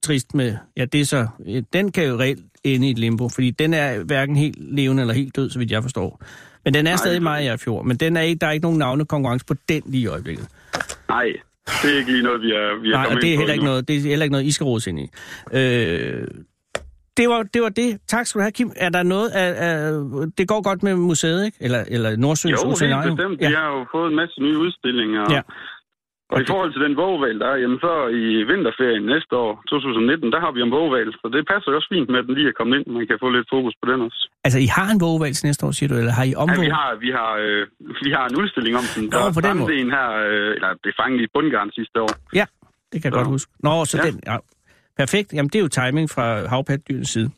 [0.08, 0.56] trist med...
[0.76, 1.26] Ja, det er så...
[1.48, 5.00] øh, Den kan jo reelt ende i et limbo, fordi den er hverken helt levende
[5.00, 6.20] eller helt død, så vidt jeg forstår.
[6.64, 8.78] Men den er Nej, stadig det- Mariafjord, men den er ikke, der er ikke nogen
[8.78, 10.46] navnekonkurrence på den lige i øjeblikket.
[11.08, 11.24] Nej,
[11.82, 13.64] det er ikke lige noget, vi er, vi er Nej, og det er heller ikke
[13.64, 15.06] noget, det er heller ikke noget, I skal rodes ind i.
[15.52, 16.26] Øh,
[17.16, 17.98] det var, det var det.
[18.08, 18.72] Tak skal du have, Kim.
[18.76, 19.92] Er der noget af, af
[20.38, 21.56] det går godt med museet, ikke?
[21.60, 23.40] Eller, eller Nordsøens Jo, helt bestemt.
[23.40, 23.48] Ja.
[23.48, 25.24] Vi har jo fået en masse nye udstillinger.
[25.34, 25.40] Ja.
[26.32, 26.50] Og i Okay.
[26.52, 30.52] forhold til den vågeval, der er, jamen så i vinterferien næste år, 2019, der har
[30.56, 31.08] vi en vågeval.
[31.20, 32.86] Så det passer jo også fint med, at den lige er kommet ind.
[32.98, 34.20] Man kan få lidt fokus på den også.
[34.46, 36.64] Altså, I har en vågevalg til næste år, siger du, eller har I Ja, omvåget?
[36.66, 37.62] vi har, vi har, øh,
[38.06, 39.02] vi har en udstilling om den.
[39.14, 39.74] Nå, Der på den fandt måde.
[39.82, 42.12] en her, øh, eller det fanget i bundgarn sidste år.
[42.40, 42.46] Ja,
[42.92, 43.18] det kan jeg Så.
[43.20, 43.50] godt huske.
[43.66, 44.02] Nå, så Ja.
[44.08, 44.14] den...
[44.30, 44.36] Ja.
[45.02, 45.28] Perfekt.
[45.36, 47.28] Jamen, det er jo timing fra havpatdyrenes side.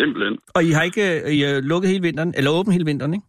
[0.00, 0.34] Simpelthen.
[0.56, 3.26] Og I har ikke øh, I er lukket hele vinteren, eller åbent hele vinteren, ikke?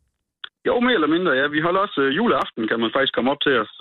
[0.68, 1.46] Jo, mere eller mindre, ja.
[1.56, 3.72] Vi holder også øh, juleaften, kan man faktisk komme op til os.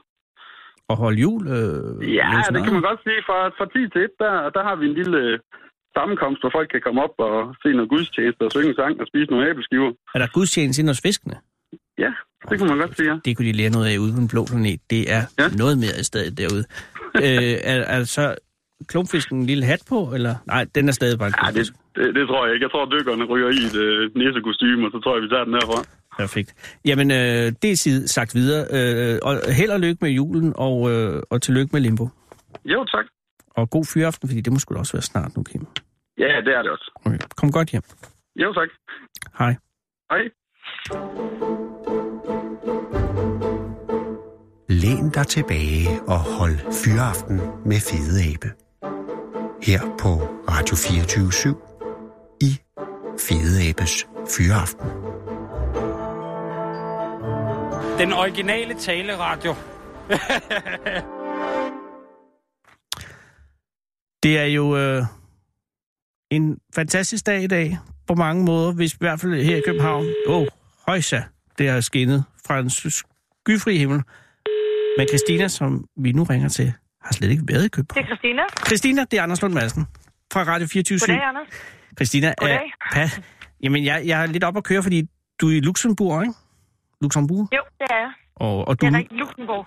[0.90, 1.42] Og holde jul?
[1.56, 3.20] Øh, Ja, det kan man godt sige.
[3.28, 5.38] Fra, fra 10 til 1, der, der har vi en lille øh,
[5.96, 9.06] sammenkomst, hvor folk kan komme op og se noget gudstjeneste og synge en sang og
[9.10, 9.90] spise nogle æbleskiver.
[10.14, 11.36] Er der gudstjeneste ind hos fiskene?
[12.04, 12.10] Ja,
[12.48, 13.16] det kan man godt sige, ja.
[13.24, 14.80] Det kunne de lære noget af ude på den blå planet.
[14.94, 15.46] Det er ja.
[15.62, 16.64] Noget mere i stedet derude.
[17.26, 18.24] øh, er, er så
[18.90, 20.34] klumpfisken en lille hat på, eller?
[20.46, 21.64] Nej, den er stadig bare en Ja, det,
[21.96, 22.64] det, det, tror jeg ikke.
[22.64, 25.54] Jeg tror, dykkerne ryger i et øh, næsekostyme, og så tror jeg, vi tager den
[25.60, 25.80] herfra.
[26.18, 26.54] Perfekt.
[26.84, 28.66] Jamen, øh, det er sid- sagt videre.
[28.70, 32.08] Øh, og held og lykke med julen, og, øh, og tillykke med Limbo.
[32.64, 33.04] Jo, tak.
[33.56, 35.66] Og god fyraften, fordi det må sgu da også være snart nu, Kim.
[36.18, 37.00] Ja, det er det også.
[37.04, 37.18] Okay.
[37.36, 37.82] Kom godt hjem.
[38.36, 38.68] Jo, tak.
[39.38, 39.54] Hej.
[40.10, 40.22] Hej.
[44.68, 48.48] Læn dig tilbage og hold fyraften med Fede Abe.
[49.62, 50.08] Her på
[50.50, 51.54] Radio 24
[52.40, 52.58] i
[53.20, 55.13] Fede Abes Fyraften.
[57.98, 59.54] Den originale taleradio.
[64.22, 65.02] Det er jo øh,
[66.30, 70.06] en fantastisk dag i dag, på mange måder, hvis i hvert fald her i København.
[70.26, 70.46] Åh, oh,
[70.88, 71.22] højsa,
[71.58, 74.02] det har skinnet fra en skyfri himmel.
[74.98, 76.72] Men Christina, som vi nu ringer til,
[77.04, 78.04] har slet ikke været i Det København.
[78.04, 78.42] er Christina.
[78.66, 79.84] Christina, det er Anders Lund Madsen
[80.32, 81.48] fra Radio 24 Goddag, Anders.
[81.96, 82.72] Christina, er, Goddag.
[82.92, 83.08] pa,
[83.62, 85.02] jamen, jeg, jeg er lidt op at køre, fordi
[85.40, 86.34] du er i Luxembourg, ikke?
[87.04, 87.48] Luxembourg.
[87.58, 88.10] Jo, det er jeg.
[88.36, 89.20] Og, og du, Det er rigtigt.
[89.20, 89.66] Luxembourg.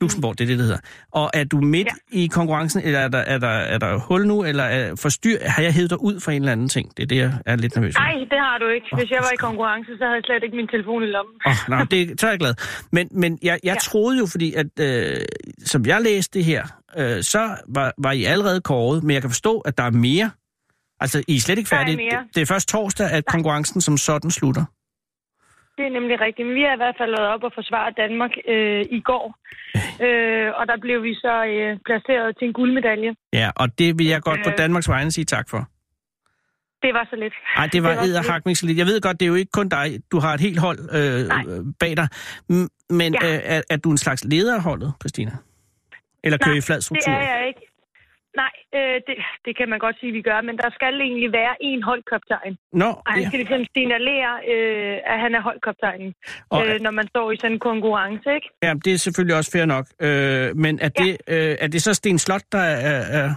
[0.00, 0.80] Luxembourg, det er det, det hedder.
[1.12, 2.18] Og er du midt ja.
[2.20, 5.62] i konkurrencen, eller er der, er der, er der hul nu, eller er forstyr, har
[5.62, 6.96] jeg hævet dig ud for en eller anden ting?
[6.96, 7.94] Det er det, jeg er lidt nervøs.
[7.94, 8.86] Nej, det har du ikke.
[8.98, 11.34] Hvis jeg var i konkurrence, så havde jeg slet ikke min telefon i lommen.
[11.46, 12.54] Åh, oh, nej, det så er jeg glad.
[12.92, 13.78] Men, men jeg, jeg ja.
[13.80, 15.16] troede jo, fordi at, øh,
[15.58, 16.62] som jeg læste det her,
[16.98, 20.30] øh, så var, var I allerede kåret, men jeg kan forstå, at der er mere.
[21.00, 21.96] Altså, I er slet ikke færdige.
[21.96, 24.64] Det, det er først torsdag, at konkurrencen som sådan slutter.
[25.78, 26.46] Det er nemlig rigtigt.
[26.48, 29.24] Men vi har i hvert fald været op og forsvare Danmark øh, i går.
[30.06, 33.14] Øh, og der blev vi så øh, placeret til en guldmedalje.
[33.32, 34.58] Ja, og det vil jeg godt på Øh.
[34.58, 35.60] Danmarks vegne sige tak for.
[36.82, 37.34] Det var så lidt.
[37.56, 38.78] Nej, det var Det var så lidt.
[38.78, 39.86] Jeg ved godt, det er jo ikke kun dig.
[40.12, 41.42] Du har et helt hold øh, Nej.
[41.80, 42.08] bag dig.
[42.90, 43.28] Men Ja.
[43.28, 45.30] øh, er, er du en slags leder af holdet, Christina?
[46.24, 47.12] Eller kører I flad det struktur?
[47.12, 47.60] er jeg ikke.
[48.42, 50.40] Nej, øh, det, det kan man godt sige, vi gør.
[50.48, 52.54] Men der skal egentlig være en holdkaptajn.
[52.72, 53.26] Nå, Og han ja.
[53.28, 56.14] skal ligesom signalere, øh, at han er holdkaptajnen,
[56.50, 58.48] Og- øh, når man står i sådan en konkurrence, ikke?
[58.62, 59.86] ja, det er selvfølgelig også fair nok.
[60.06, 61.02] Øh, men er, Ja.
[61.04, 63.28] det, øh, er det så Sten Slot, der er, er,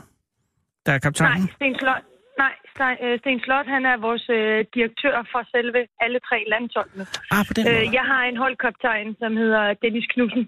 [0.86, 1.42] der er kaptajnen?
[1.44, 2.04] Nej, Sten Slot,
[2.44, 7.04] nej, Sten, øh, Sten Slot, han er vores øh, direktør for selve alle tre landsholdene.
[7.36, 7.88] Ah, på den måde.
[7.88, 10.44] Øh, jeg har en holdkaptajn, som hedder Dennis Knudsen,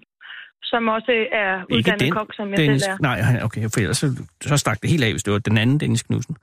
[0.64, 2.96] som også er Ikke uddannet den kok, som jeg Dennis, selv er.
[3.00, 5.80] Nej, okay, for ellers så, så stak det helt af, hvis det var den anden
[5.80, 6.36] Dennis Knudsen.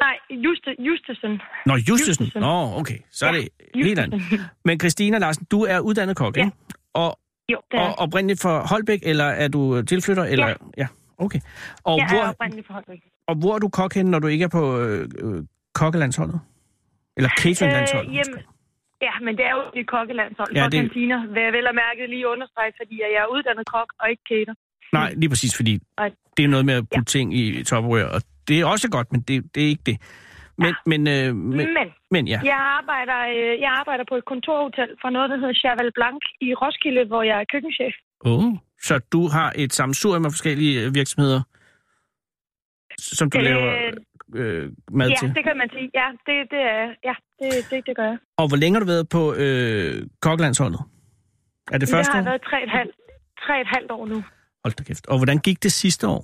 [0.00, 1.40] Nej, Juste, Justesen.
[1.66, 2.24] Nå, Justesen.
[2.24, 2.40] Justesen.
[2.40, 3.48] Nå, okay, så er Ja, det
[3.84, 4.22] helt andet.
[4.64, 6.44] Men Christina Larsen, du er uddannet kok, Ja.
[6.44, 6.56] ikke?
[6.94, 7.18] Og,
[7.52, 10.24] Jo, det er og oprindeligt fra Holbæk, eller er du tilflytter?
[10.24, 10.46] Eller?
[10.46, 10.54] Ja.
[10.78, 10.86] ja.
[11.18, 11.40] Okay.
[11.84, 13.00] Og, jeg er hvor, oprindelig fra Holbæk.
[13.28, 15.42] og hvor er du kok henne, når du ikke er på øh, øh,
[15.74, 16.40] kokkelandsholdet?
[17.16, 18.10] Eller cateringlandsholdet?
[18.10, 18.38] Øh, jamen,
[19.06, 21.20] ja, men det er jo et kokkelandshold Ja, for det- kantiner.
[21.34, 24.54] Vil jeg vel og mærke lige understrege, fordi jeg er uddannet kok og ikke cater.
[24.98, 25.74] Nej, lige præcis, fordi
[26.36, 27.18] det er noget med at putte ja.
[27.18, 29.96] ting i toprør, og det er også godt, men det, det er ikke det.
[30.58, 30.74] Men, ja.
[30.86, 32.40] men, øh, men, Men men ja.
[32.44, 36.54] jeg arbejder, øh, jeg arbejder på et kontorhotel for noget, der hedder Cheval Blanc i
[36.54, 37.94] Roskilde, hvor jeg er køkkenchef.
[38.20, 38.44] Oh.
[38.82, 41.40] Så du har et sammensurium af forskellige øh, virksomheder,
[42.98, 43.90] som du Øh, laver
[44.34, 45.28] øh, mad Ja, til?
[45.34, 45.90] det kan man sige.
[46.00, 48.18] Ja, det, det er, ja, det, det, det gør jeg.
[48.40, 50.80] Og hvor længe har du været på øh, kokkelandsholdet?
[51.72, 52.30] Er det første jeg har år?
[52.30, 52.94] været tre et, halvt,
[53.46, 54.18] tre et halvt år nu.
[54.64, 55.06] Hold da kæft.
[55.06, 56.22] Og hvordan gik det sidste år?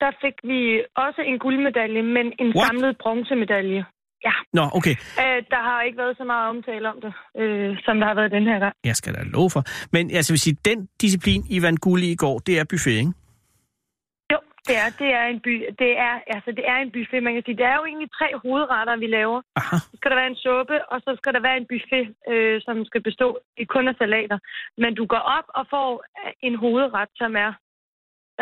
[0.00, 0.60] Der fik vi
[0.96, 2.46] også en guldmedalje, men en?
[2.56, 2.66] What?
[2.66, 3.84] samlet bronzemedalje.
[4.24, 4.90] Ja, Nå, okay.
[5.22, 8.30] øh, der har ikke været så meget omtale om det, øh, som der har været
[8.30, 8.74] den her gang.
[8.84, 9.62] Jeg skal da love for.
[9.92, 12.90] Men altså, vil sige, den disciplin, I vandt guld i i går, det er buffet,
[12.90, 13.12] ikke?
[14.68, 17.44] Det er, det er en by, det er, altså det er en buffet, man kan
[17.44, 17.60] sige.
[17.60, 19.40] Det er jo egentlig tre hovedretter, vi laver.
[19.60, 19.76] Aha.
[19.90, 22.76] Så skal der være en suppe, og så skal der være en buffet, øh, som
[22.88, 23.28] skal bestå
[23.62, 24.38] i kun af salater.
[24.82, 25.90] Men du går op og får
[26.48, 27.52] en hovedret, som er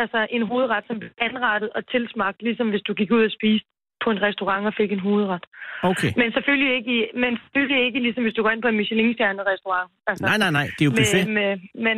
[0.03, 3.69] altså en hovedret, som er anrettet og tilsmagt, ligesom hvis du gik ud og spiste
[4.03, 5.45] på en restaurant og fik en hovedret.
[5.91, 6.11] Okay.
[6.21, 9.45] Men selvfølgelig ikke, i, men selvfølgelig ikke ligesom hvis du går ind på en Michelin-stjernet
[9.53, 9.89] restaurant.
[10.07, 10.67] Altså, Nej, nej, nej.
[10.75, 11.27] Det er jo buffet.
[11.27, 11.51] Med, med,
[11.85, 11.97] men,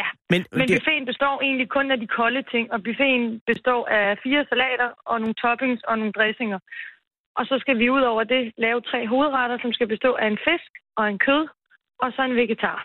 [0.00, 3.82] ja, Men, men det, buffeten består egentlig kun af de kolde ting, og buffeten består
[3.98, 6.58] af fire salater og nogle toppings og nogle dressinger.
[7.38, 10.38] Og så skal vi ud over det lave tre hovedretter, som skal bestå af en
[10.48, 11.44] fisk og en kød,
[12.02, 12.78] og så en vegetar.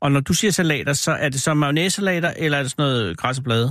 [0.00, 3.18] og når du siger salater, så er det så mayonnaise-salater, eller er det sådan noget
[3.18, 3.68] græs og blade?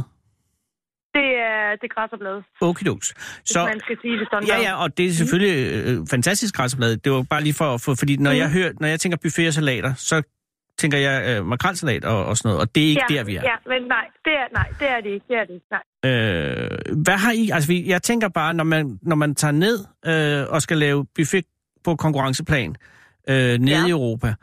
[1.18, 3.08] Det er det græsserblad, Okidoks.
[3.12, 4.48] hvis Så, man skal sige det sådan.
[4.48, 5.56] ja, ja, og det er selvfølgelig
[5.88, 6.98] øh, fantastisk græsblad.
[6.98, 8.38] Det var bare lige for at få, fordi når, Mm.
[8.38, 10.16] jeg hører, når jeg tænker buffet og salater, så
[10.78, 13.36] tænker jeg øh, makrelsalat og, og sådan noget, og det er ikke ja, der, vi
[13.36, 13.42] er.
[13.44, 15.26] Ja, men nej, det er, nej, det er det ikke.
[15.30, 15.66] Det er det ikke.
[15.72, 16.12] Nej.
[16.12, 19.78] Øh, hvad har I, altså vi- jeg tænker bare, når man, når man tager ned
[20.06, 21.46] øh, og skal lave buffet
[21.84, 22.76] på konkurrenceplan
[23.30, 23.88] øh, nede Ja.
[23.88, 24.34] i Europa,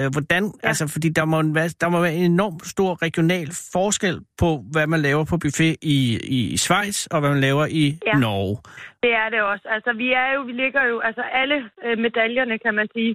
[0.00, 0.68] øh, hvordan, ja.
[0.68, 4.86] Altså fordi der må, være, der må være en enormt stor regional forskel på, hvad
[4.86, 7.98] man laver på buffet i, i Schweiz og hvad man laver i.
[8.06, 8.12] Ja.
[8.18, 8.56] Norge.
[9.02, 9.66] Det er det også.
[9.76, 13.14] Altså, vi er jo, vi ligger jo, altså alle øh, medaljerne, kan man sige,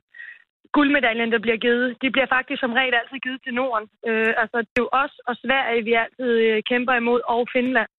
[0.76, 3.88] guldmedaljen, der bliver givet, de bliver faktisk som regel altid givet til Norden.
[4.08, 7.90] Øh, altså, det er jo os og Sverige, vi altid øh, kæmper imod, og Finland.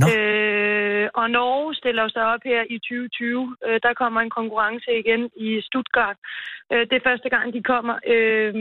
[0.00, 0.06] Nå.
[0.10, 3.56] Øh, og Norge stiller sig op her i 2020.
[3.66, 6.16] Øh, der kommer en konkurrence igen i Stuttgart.
[6.72, 7.96] Øh, det er første gang, de kommer.
[8.14, 8.54] Øh,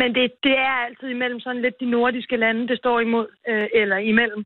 [0.00, 3.68] men det, det er altid imellem sådan lidt de nordiske lande, det står imod, øh,
[3.74, 4.44] eller imellem.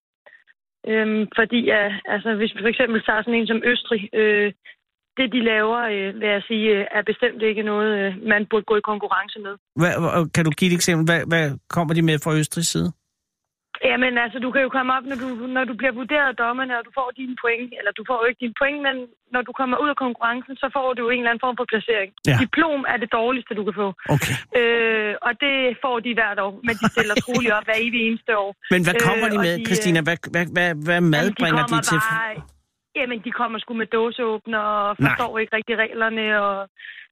[0.91, 4.53] Øhm, fordi øh, altså, hvis vi for eksempel tager sådan en som Østrig, øh,
[5.17, 8.65] det de laver, øh, vil jeg sige, øh, er bestemt ikke noget, øh, man burde
[8.71, 9.55] gå i konkurrence med.
[9.81, 9.95] Hvad,
[10.35, 11.05] kan du give et eksempel?
[11.11, 12.93] Hvad, hvad kommer de med fra Østrigs side?
[13.91, 16.73] Jamen altså, du kan jo komme op, når du, når du bliver vurderet af dommerne,
[16.79, 18.97] og du får dine point, eller du får jo ikke dine point, men
[19.35, 21.67] når du kommer ud af konkurrencen, så får du jo en eller anden form for
[21.73, 22.11] placering.
[22.31, 22.37] Ja.
[22.43, 23.89] Diplom er det dårligste, du kan få.
[24.15, 24.37] Okay.
[24.59, 28.33] Øh, og det får de hvert år, men de stiller troligt op hver evig eneste
[28.45, 28.51] år.
[28.75, 29.99] Men hvad kommer Øh, de og med, de, øh, Christina?
[30.09, 32.01] Hvad, hvad, hvad, hvad mad Jamen, bringer de kommer til?
[32.03, 32.62] Bare,
[32.97, 35.41] Jamen, de kommer sgu med dåseåbner og forstår Nej.
[35.41, 36.25] ikke rigtig reglerne.
[36.47, 36.69] Og,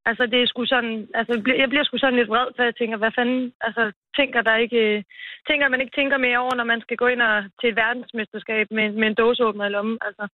[0.08, 0.94] altså, det er sgu sådan...
[1.18, 3.52] Altså, jeg bliver- sgu sådan lidt vred, for jeg tænker, hvad fanden...
[3.66, 3.82] Altså,
[4.18, 5.04] tænker der ikke...
[5.48, 8.66] Tænker man ikke tænker mere over, når man skal gå ind og, til et verdensmesterskab
[8.70, 10.24] med, med en dåseåbner i lommen, altså.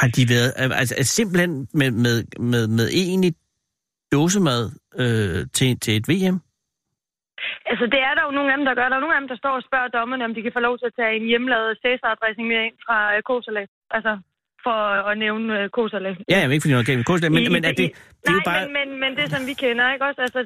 [0.00, 0.50] Har de været,
[0.80, 2.16] altså simpelthen med, med,
[2.52, 3.32] med, med egentlig
[4.12, 4.62] dåsemad
[5.02, 6.38] øh, til, til et VM?
[7.70, 8.88] Altså, det er der jo nogle af dem, der gør.
[8.88, 10.74] Der er nogle af dem, der står og spørger dommerne, om de kan få lov
[10.78, 13.70] til at tage en hjemmelavet Cæsar-dressing med ind fra øh, Kosalat.
[13.96, 14.12] Altså,
[14.66, 14.78] for
[15.10, 16.16] at nævne øh, Kosalat.
[16.32, 17.88] Ja, jeg vil ikke fordi noget galt med kost, men, I- men er det,
[18.22, 18.60] det er Nej, jo bare...
[18.66, 20.20] men, men, men det, som vi kender, ikke også?
[20.28, 20.40] Altså,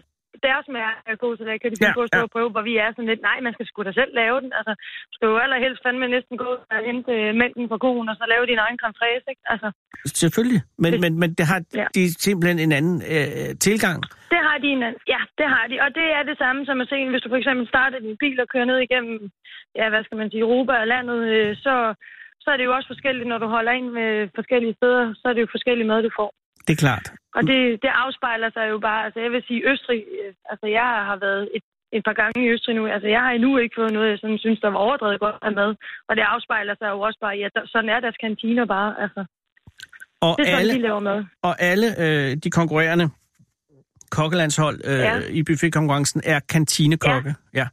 [0.48, 2.26] deres mærke af Kosalat kan de Ja, på at stå ja.
[2.28, 4.50] og prøve, hvor vi er sådan lidt, nej, man skal sgu da selv lave den.
[4.58, 4.72] Altså,
[5.08, 8.24] du skal jo allerhelst fandme næsten gå og hente øh, mælken fra koen, og så
[8.34, 9.42] lave din egen creme fraise, ikke?
[9.52, 9.68] Altså,
[10.22, 11.86] Selvfølgelig, men, Det- men, men det har Ja.
[11.96, 13.98] de simpelthen en anden øh, tilgang.
[14.34, 15.00] Det har de en anden.
[15.14, 15.74] Ja, det har de.
[15.84, 18.36] Og det er det samme som at se, hvis du for eksempel starter din bil
[18.44, 19.16] og kører ned igennem,
[19.78, 21.74] ja, hvad skal man sige, Europa og landet, øh, så,
[22.46, 25.32] så er det jo også forskelligt, når du holder ind med forskellige steder, så er
[25.34, 26.30] det jo forskellige mad, du får.
[26.66, 27.06] Det er klart.
[27.36, 30.88] Og det, det afspejler sig jo bare, altså jeg vil sige, Østrig, øh, altså jeg
[31.10, 31.64] har været et,
[31.96, 34.38] et par gange i Østrig nu, altså jeg har endnu ikke fået noget, jeg sådan
[34.44, 35.70] synes, der var overdrevet godt af mad.
[36.08, 39.24] Og det afspejler sig jo også bare der, sådan er deres kantiner bare, altså.
[40.20, 41.24] Og Det er sådan, alle, de laver mad.
[41.42, 43.06] og alle øh, de konkurrerende
[44.10, 45.18] kokkelandshold øh, Ja.
[45.30, 47.34] i buffetkonkurrencen er kantinekokke.
[47.54, 47.58] Ja.
[47.60, 47.66] ja.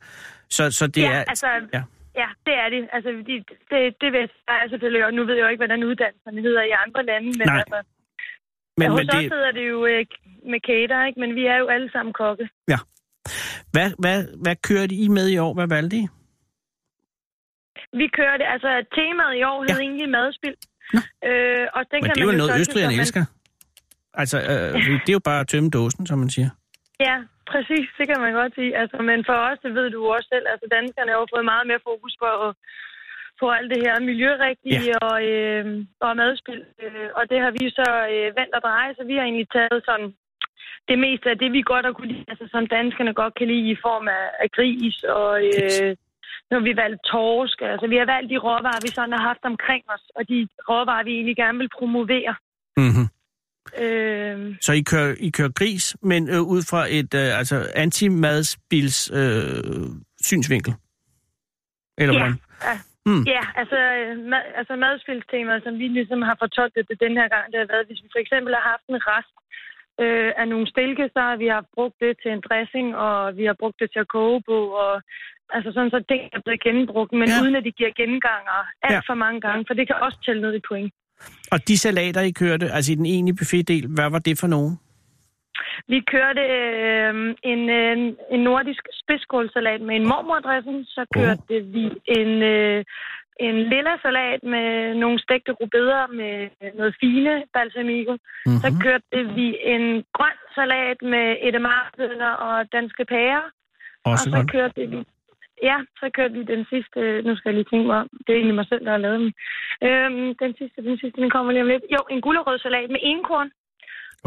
[0.50, 1.24] Så, så det ja, er...
[1.24, 1.82] altså, ja.
[2.22, 2.82] Ja, det er det.
[2.96, 3.34] Altså, de,
[3.72, 6.74] det, det ved jeg selvfølgelig, og nu ved jeg jo ikke, hvordan uddannelserne hedder i
[6.86, 7.58] andre lande, men Nej.
[7.60, 7.80] altså,
[8.78, 10.06] Men, hos men os det, hedder det jo øh,
[10.52, 11.20] med cater, ikke?
[11.20, 12.50] men vi er jo alle sammen kokke.
[13.76, 15.54] hvad, hvad, hvad kørte I med i år?
[15.54, 16.06] Hvad valgte I?
[18.00, 19.84] Vi kører det, altså temaet i år hed Ja.
[19.86, 20.58] egentlig madspild.
[20.94, 21.00] Nå.
[21.30, 23.24] Øh, og den Men kan det er jo noget, tolke, østrigerne som man- elsker.
[24.14, 26.50] Altså, øh, det er jo bare at tømme dåsen, som man siger.
[27.00, 27.16] Ja,
[27.52, 28.78] præcis, det kan man godt sige.
[28.82, 31.68] Altså, men for os, det ved du også selv, altså danskerne har jo fået meget
[31.68, 32.30] mere fokus på,
[33.40, 34.98] på alt det her miljørigtige ja.
[35.08, 35.66] og, øh,
[36.06, 36.62] og madspil.
[36.84, 39.80] Øh, og det har vi så øh, vendt og drejet, så vi har egentlig taget
[39.88, 40.10] sådan
[40.90, 43.70] det meste af det, vi godt har kunne lide, altså som danskerne godt kan lide
[43.72, 45.96] i form af, af gris og øh,
[46.52, 47.58] når vi valgt torsk.
[47.62, 51.04] Altså vi har valgt de råvarer, vi sådan har haft omkring os, og de råvarer,
[51.04, 52.36] vi egentlig gerne vil promovere.
[52.78, 53.08] Mm-hmm.
[53.84, 58.98] Øh, Så I kører, I kører gris, men øh, ud fra et øh, altså anti-madspils
[59.20, 59.90] øh,
[60.30, 60.74] synsvinkel?
[61.98, 62.20] Eller Ja.
[62.20, 62.38] hvordan?
[62.70, 62.76] Ja.
[63.10, 63.24] Mm.
[63.36, 67.46] Ja, altså, øh, mad, altså madspilstemaet, som vi ligesom har fortolket det den her gang,
[67.52, 69.34] det har været, hvis vi for eksempel har haft en rest
[70.04, 73.46] øh, af nogle stilke, så har vi har brugt det til en dressing, og vi
[73.50, 74.94] har brugt det til at koge på, og
[75.56, 77.40] altså sådan, så ting er blevet genbrugt, men Ja.
[77.42, 78.96] uden at de giver genganger alt Ja.
[78.96, 79.08] ja.
[79.10, 80.92] for mange gange, for det kan også tælle ned i point.
[81.52, 84.80] Og de salater, I kørte, altså i den egentlige buffetdel, hvad var det for nogen?
[85.88, 87.98] Vi kørte øh, en, øh,
[88.32, 90.86] en nordisk spidskålsalat med en mormordressing.
[90.88, 91.74] Så kørte oh.
[91.74, 91.86] vi
[92.20, 92.86] en, øh,
[93.40, 96.34] en lilla salat med nogle stegte rubeder med
[96.78, 98.14] noget fine balsamico.
[98.14, 98.62] Mm-hmm.
[98.64, 99.86] Så kørte vi en
[100.18, 103.44] grøn salat med edamarbønner og danske pærer.
[104.06, 104.52] Også og så godt.
[104.52, 104.98] kørte vi...
[105.70, 107.00] Ja, så kørte vi den sidste...
[107.28, 108.10] Nu skal jeg lige tænke mig om.
[108.24, 109.32] Det er egentlig mig selv, der har lavet den.
[109.88, 111.84] Øhm, den sidste, den sidste, den kommer lige om lidt.
[111.96, 113.50] Jo, en gulerødsalat med enkorn.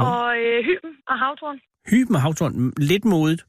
[0.00, 0.04] Oh.
[0.12, 1.58] Og øh, hyben og havtorn.
[1.92, 2.54] Hyben og havtorn,
[2.92, 3.42] lidt modigt.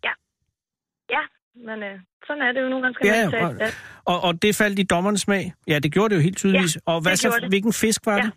[1.15, 1.23] Ja,
[1.67, 3.79] men øh, sådan er det jo nogle gange, skal Ja, man ja, tage sted.
[4.05, 5.53] Og, og det faldt i dommernes smag?
[5.67, 6.75] Ja, det gjorde det jo helt tydeligvis.
[6.75, 7.49] Ja, og hvad så, det.
[7.49, 8.21] hvilken fisk var Ja.
[8.21, 8.31] det?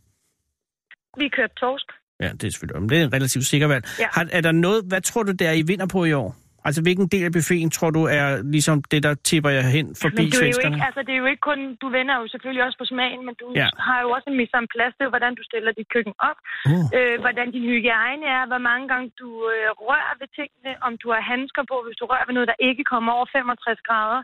[1.17, 1.87] Vi kørte torsk.
[2.21, 3.85] Ja, det er selvfølgelig, men det er en relativt sikker valg.
[3.99, 4.07] Ja.
[4.13, 6.37] Har, er der noget, hvad tror du, der I vinder på i år?
[6.67, 10.23] Altså, hvilken del af buffeten tror du er ligesom det, der tipper jer hen forbi
[10.23, 12.65] Men du er jo ikke, altså, det er jo ikke kun, du vender jo selvfølgelig
[12.67, 13.69] også på smagen, men du Ja.
[13.89, 16.39] har jo også en mise en plads til, hvordan du stiller dit køkken op,
[16.73, 16.85] Uh.
[16.97, 21.07] øh, hvordan din hygiejne er, hvor mange gange du øh, rører ved tingene, om du
[21.15, 24.21] har handsker på, hvis du rører ved noget, der ikke kommer over 65 grader,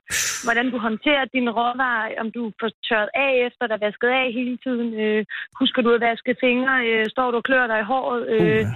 [0.47, 4.26] hvordan du håndterer dine råvarer, om du får tørret af efter, der er vasket af
[4.39, 5.20] hele tiden, øh,
[5.61, 8.66] husker du at vaske fingre, øh, står du og klør dig i håret, øh, Uh.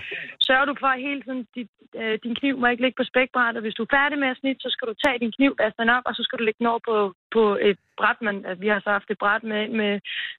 [0.48, 3.04] sørger du for at hele tiden, dit, øh, din kniv må ikke ligge på
[3.50, 3.64] spækbrættet.
[3.64, 5.90] Hvis du er færdig med at snitte, så skal du tage din kniv, vaske den
[5.96, 6.96] op, og så skal du lægge den over på,
[7.34, 8.20] på et bræt.
[8.26, 9.92] Man, altså, vi har så haft et bræt med, med,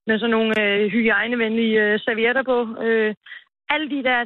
[0.08, 2.58] med sådan nogle øh, hygiejnevenlige øh, servietter på.
[2.86, 3.14] Øh,
[3.74, 4.20] alle de der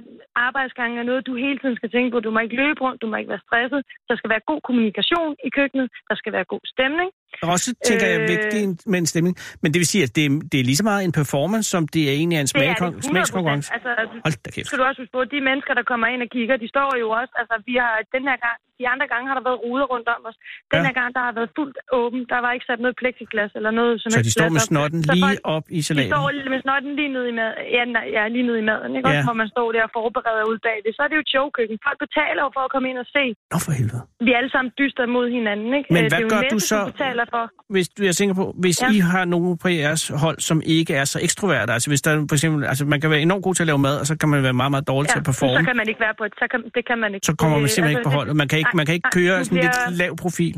[0.48, 2.20] arbejdsgange er noget, du hele tiden skal tænke på.
[2.20, 3.82] Du må ikke løbe rundt, du må ikke være stresset.
[4.10, 5.88] Der skal være god kommunikation i køkkenet.
[6.10, 7.10] Der skal være god stemning.
[7.56, 8.28] Også tænker jeg Øh.
[8.34, 9.36] vigtigt med en stemning.
[9.62, 11.88] Men det vil sige, at det er, det er lige så meget en performance, som
[11.96, 13.10] det er egentlig en Det det smagkon- 100%.
[13.12, 13.68] smagskonkurrence.
[13.76, 13.90] Altså,
[14.26, 14.68] Hold da kæft.
[14.68, 16.90] skal du også huske på, at de mennesker, der kommer ind og kigger, de står
[17.04, 19.88] jo også, altså vi har den her gang, De andre gange har der været ruder
[19.94, 20.38] rundt om os.
[20.74, 20.86] Den Ja.
[20.88, 22.22] her gang, der har været fuldt åben.
[22.34, 24.68] Der var ikke sat noget plexiglas eller noget som Så de står med op.
[24.70, 26.12] snotten Så lige folk- op i De salaten?
[26.14, 27.56] står med snotten lige nede i maden.
[27.78, 28.92] Ja, nej, ja, lige nede i maden.
[28.98, 29.06] Ikke?
[29.10, 29.12] Ja.
[29.18, 30.92] Også, hvor man står der og forbereder ud bag det.
[30.98, 31.76] Så er det jo showkøkken.
[31.88, 33.24] Folk betaler for at komme ind og se.
[33.54, 34.02] Nå for helvede.
[34.28, 35.70] Vi er alle sammen dyster mod hinanden.
[35.80, 35.88] Ikke?
[35.96, 36.80] Men Øh, hvad gør du så?
[37.16, 37.44] Betaler for.
[37.74, 38.88] Hvis du, jeg tænker på, hvis ja.
[38.88, 38.94] Ja.
[38.98, 42.36] I har nogen på jeres hold, som ikke er så ekstroverte, altså hvis der for
[42.38, 44.44] eksempel, altså man kan være enormt god til at lave mad, og så kan man
[44.48, 46.46] være meget, meget dårlig til at performe, så kan man ikke være på et, så
[46.52, 47.26] kan, det kan man ikke.
[47.30, 48.36] så kommer man Øh, simpelthen ikke på det- holdet.
[48.42, 50.56] Man kan ikke, nej, man kan ikke nej, køre du sådan lidt bliver- lav profil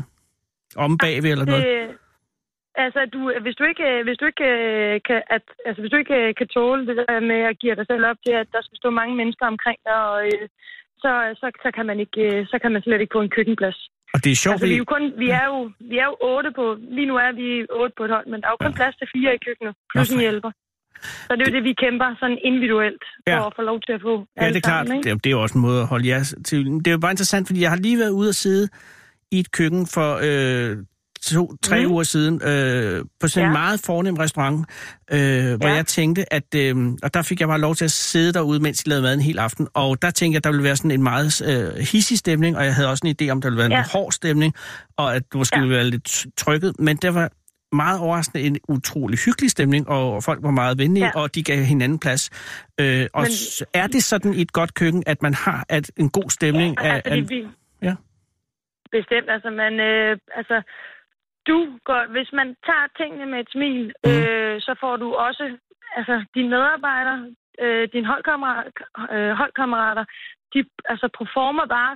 [0.84, 1.64] om bagved eller noget.
[1.66, 1.80] Det,
[2.84, 6.16] altså, du, hvis du ikke, hvis du ikke øh, kan, at, altså, hvis du ikke
[6.22, 8.76] øh, kan tåle det der med at give dig selv op til, at der skal
[8.82, 10.44] stå mange mennesker omkring dig, og, øh,
[11.02, 13.78] så, så, så, kan man ikke, øh, så kan man slet ikke få en køkkenplads.
[14.14, 15.58] Og det er sjovt, Altså, vi er jo kun, vi er jo,
[15.92, 16.64] vi er jo otte på,
[16.96, 17.46] lige nu er vi
[17.80, 20.10] otte på et hold, men der er jo kun plads til fire i køkkenet, plus
[20.10, 20.50] en hjælper.
[21.26, 23.46] Så det er jo det, vi kæmper sådan individuelt for Ja.
[23.46, 24.86] at få lov til at få Ja, det er klart.
[24.86, 25.02] sammen?
[25.04, 26.58] Det er, det er jo også en måde at holde jer til.
[26.66, 28.68] Det er jo bare interessant, fordi jeg har lige været ude og sidde
[29.32, 30.76] i et køkken for øh,
[31.22, 31.92] to, tre Mm.
[31.92, 33.48] uger siden øh, på sådan ja.
[33.50, 33.60] en Ja.
[33.60, 34.66] meget fornem restaurant,
[35.12, 35.74] øh, hvor Ja.
[35.74, 36.54] jeg tænkte, at...
[36.56, 39.14] Øh, og der fik jeg bare lov til at sidde derude, mens de lavede mad
[39.14, 39.68] en hel aften.
[39.74, 42.64] Og der tænkte jeg, at der ville være sådan en meget øh, hissig stemning, og
[42.64, 43.84] jeg havde også en idé om, at der ville være en Ja.
[43.92, 44.54] hård stemning,
[44.96, 45.60] og at det måske Ja.
[45.62, 46.74] ville være lidt trykket.
[46.78, 47.30] Men det var
[47.72, 51.10] meget overraskende en utrolig hyggelig stemning, og folk var meget venlige, ja.
[51.14, 51.20] Ja.
[51.22, 52.30] og de gav hinanden plads.
[52.80, 53.30] Øh, og Men-
[53.82, 56.78] er det sådan i et godt køkken, at man har at en god stemning?
[56.78, 57.46] af, Altså, af, vi,
[57.82, 57.94] Ja.
[58.92, 59.28] Bestemt.
[59.34, 60.56] Altså, man, øh, altså,
[61.50, 64.10] du går, hvis man tager tingene med et smil, mm.
[64.10, 65.44] øh, så får du også
[65.98, 67.20] altså, dine medarbejdere,
[67.64, 68.70] øh, dine holdkammerater,
[69.14, 70.04] øh, holdkammerater,
[70.54, 70.58] de
[70.92, 71.92] altså, performer bare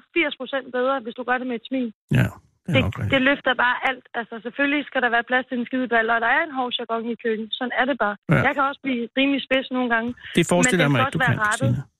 [0.66, 1.88] 80% bedre, hvis du gør det med et smil.
[2.18, 2.28] ja,
[2.66, 4.06] det er Det, det løfter bare alt.
[4.20, 7.10] Altså, selvfølgelig skal der være plads til en skideball, og der er en hård jargon
[7.14, 7.46] i køkken.
[7.58, 8.16] Sådan er det bare.
[8.30, 8.34] Ja.
[8.46, 10.10] Jeg kan også blive rimelig spids nogle gange.
[10.38, 11.91] Det forestiller jeg men mig det ikke, du kan, være Christina.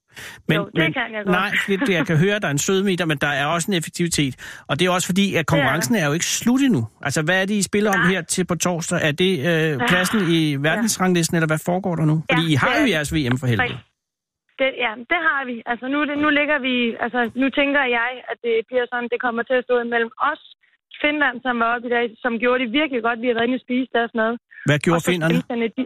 [0.49, 1.35] Men, Jo, det kan jeg godt.
[1.41, 3.77] Nej, fordi jeg kan høre, at der er en sødmeter, men der er også en
[3.81, 4.63] effektivitet.
[4.69, 6.83] Og det er også fordi, at konkurrencen er jo ikke slut endnu.
[7.07, 8.09] Altså, hvad er det, I spiller om Nej.
[8.13, 8.99] her til på torsdag?
[9.09, 12.17] Er det øh, pladsen i verdensranglisten, eller hvad foregår der nu?
[12.31, 13.79] Fordi I har jo er- jeres VM for helvede.
[14.61, 15.55] Det, ja, det har vi.
[15.73, 19.21] Altså nu, det, nu ligger vi, altså nu tænker jeg, at det bliver sådan, det
[19.27, 20.43] kommer til at stå imellem os,
[21.05, 23.19] Finland, som var oppe i dag, som gjorde det virkelig godt.
[23.25, 24.33] Vi har været inde og spise deres mad.
[24.69, 25.83] Hvad gjorde svenskerne, De,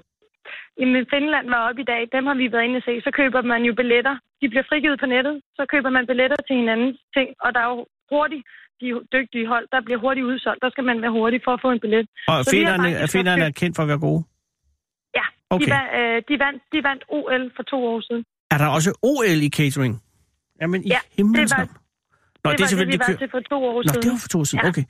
[0.81, 2.03] jamen, Finland var oppe i dag.
[2.17, 2.95] Dem har vi været inde og se.
[3.07, 4.15] Så køber man jo billetter.
[4.41, 5.35] De bliver frigivet på nettet.
[5.59, 7.29] Så køber man billetter til hinandens ting.
[7.45, 7.81] Og der er jo
[8.13, 8.43] hurtigt,
[8.81, 10.61] de dygtige hold, der bliver hurtigt udsolgt.
[10.65, 12.05] Der skal man være hurtig for at få en billet.
[12.29, 14.23] Og finderne, faktisk er er kendt for at være gode?
[15.19, 15.67] Ja, Okay.
[15.67, 18.25] de, vandt, øh, de, vandt, de vandt OL for to år siden.
[18.51, 19.95] Er der også OL i catering?
[20.61, 21.86] Jamen, i Ja, himlens det var- navn.
[22.47, 24.03] Nå, det, det er var det, vi var til for to år Nå, siden.
[24.05, 24.61] det var for to år siden.
[24.65, 24.69] Ja.
[24.73, 24.85] Okay.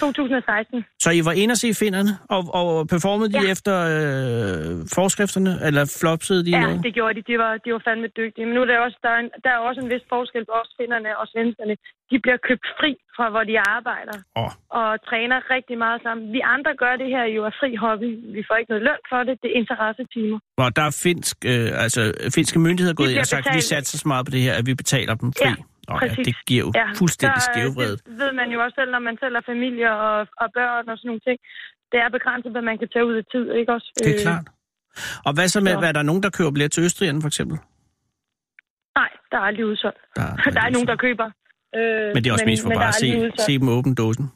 [0.00, 0.84] 2016.
[1.04, 3.50] Så I var inde og se finderne, og, og performede de Ja.
[3.54, 6.78] efter øh, forskrifterne, eller flopsede de Ja, noget?
[6.86, 7.22] det gjorde de.
[7.32, 8.44] De var, de var fandme dygtige.
[8.46, 10.54] Men nu er der også, der er, en, der er også en vis forskel på
[10.62, 11.74] os finderne og svenskerne.
[12.10, 14.50] De bliver købt fri fra, hvor de arbejder Åh.
[14.80, 16.24] og træner rigtig meget sammen.
[16.36, 18.10] Vi andre gør det her jo af fri hobby.
[18.36, 19.34] Vi får ikke noget løn for det.
[19.42, 20.38] Det er interessetimer.
[20.58, 22.00] Hvor der er finsk, øh, altså,
[22.38, 23.72] finske myndigheder gået ind og sagt, at vi betalt.
[23.74, 25.48] satser så meget på det her, at vi betaler dem fri.
[25.48, 25.54] Ja,
[25.88, 26.26] Nå, ja, præcis.
[26.26, 27.98] det giver jo ja, fuldstændig øh, skævvredet.
[28.06, 30.96] Det ved man jo også selv, når man selv har familie og, og børn og
[30.98, 31.38] sådan nogle ting.
[31.92, 33.88] Det er begrænset, hvad man kan tage ud af tid, ikke også?
[33.98, 34.46] Det er Øh, klart.
[35.26, 37.28] Og hvad så med, så- hvad er der nogen, der køber billet til Østrigerne, for
[37.32, 37.56] eksempel?
[39.00, 40.00] Nej, der er aldrig udsolgt.
[40.16, 40.26] Der,
[40.56, 41.28] Der er nogen, der køber.
[41.76, 43.40] Øh, Men det er også mest for men bare at er se, udsolgt.
[43.40, 44.26] se dem åbne dåsen.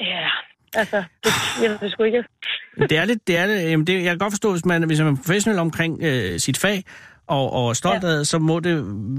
[0.00, 0.28] Ja,
[0.74, 1.30] altså, det,
[1.62, 2.24] jeg ved det sgu ikke.
[2.76, 4.86] Men Det er lidt, det er det, jamen det, jeg kan godt forstå, hvis man,
[4.86, 6.84] hvis man er professionel omkring øh, sit fag,
[7.26, 8.08] og, og stolt Ja.
[8.18, 8.76] af så må det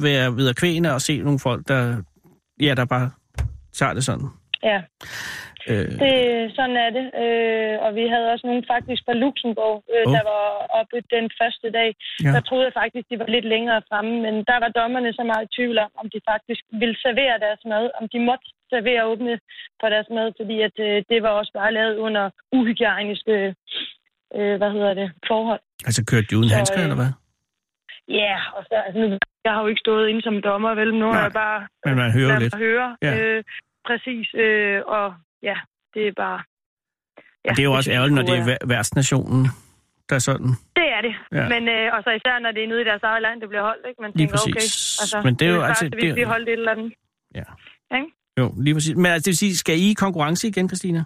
[0.08, 2.03] være videre kvæne at se nogle folk, der,
[2.62, 3.12] ja, der bare
[3.74, 4.28] tager det sådan.
[4.64, 4.82] Ja,
[5.72, 6.16] Øh, det,
[6.58, 7.05] sådan er det.
[7.24, 10.14] Øh, og vi havde også nogen faktisk fra Luxembourg, øh, Åh.
[10.16, 10.43] der var
[10.80, 11.89] oppe den første dag.
[12.26, 12.32] Ja.
[12.36, 15.43] Der troede jeg faktisk, de var lidt længere fremme, men der var dommerne så meget
[15.47, 19.34] i tvivl om, om de faktisk ville servere deres mad, om de måtte servere åbne
[19.80, 22.24] for deres mad, fordi at, øh, det var også bare lavet under
[22.58, 23.36] uhygiejniske
[24.38, 25.62] øh, hvad hedder det, forhold.
[25.88, 27.12] altså kørte de uden Så, handsker, øh, eller hvad?
[28.08, 30.93] Ja, og så, altså, jeg har jo ikke stået inde som dommer, vel?
[30.95, 32.53] Nu har jeg bare Men man hører lidt.
[32.53, 32.97] mig høre.
[33.01, 33.14] Ja.
[33.20, 33.43] Øh,
[33.88, 35.55] præcis, øh, og ja,
[35.93, 36.39] det er bare...
[37.45, 39.45] Ja, Og det er jo også ærgerligt, når det er værtsnationen,
[40.10, 40.47] der er sådan.
[40.76, 41.16] Det er det.
[41.32, 41.47] Ja.
[41.53, 43.64] Men øh, og så især, når det er nede i deres eget land, det bliver
[43.64, 44.01] holdt, ikke?
[44.01, 44.55] Man Lige tænker, præcis.
[44.55, 46.72] okay, altså, Men det er jo klart, altså- at det vi er- holdt et eller
[46.72, 46.93] andet.
[47.36, 47.43] Ja.
[47.97, 48.08] Ikke?
[48.39, 48.95] Jo, lige præcis.
[48.95, 51.03] Men altså, det vil sige, skal I i konkurrence igen, Christina?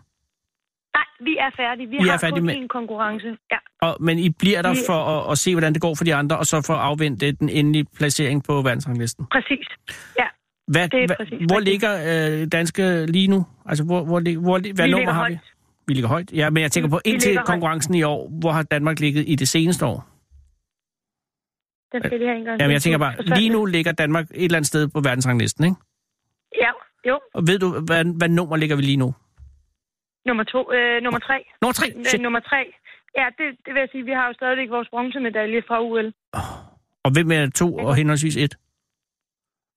[0.98, 1.88] Nej, vi er færdige.
[1.90, 3.28] Vi I er har færdige kun med- én konkurrence.
[3.52, 6.04] Ja, Og, men I bliver der Vi- for at, at se, hvordan det går for
[6.04, 9.26] de andre, og så for at afvente den endelige placering på verdensranglisten.
[9.32, 9.68] præcis.
[10.20, 10.26] Ja,
[10.68, 11.92] Hvad, Det er hvad, præcis hvor ligger
[12.42, 13.46] øh, danske lige nu?
[13.66, 15.32] Altså, hvor, hvor, hvor, hvad Vi nummer har højt.
[15.32, 15.38] vi?
[15.88, 16.32] Vi ligger højt.
[16.34, 17.48] Ja, men jeg tænker på Vi indtil ligger højt.
[17.48, 20.08] konkurrencen i år, hvor har Danmark ligget i det seneste år?
[21.92, 22.60] den skal vi have en gang.
[22.62, 25.76] Jamen, jeg tænker bare, lige nu ligger Danmark et eller andet sted på verdensranglisten, ikke?
[26.60, 26.70] Ja,
[27.08, 29.14] Jo, Og ved du, hvad, hvad nummer ligger vi lige nu?
[30.28, 30.60] Nummer to.
[30.78, 31.38] Øh, nummer tre.
[31.62, 31.88] Nummer tre.
[32.14, 32.62] Øh, nummer tre.
[33.20, 36.08] Ja, det, det vil jeg sige, vi har jo stadigvæk vores bronzemedalje fra UL.
[37.06, 38.54] Og hvem er to og henholdsvis et?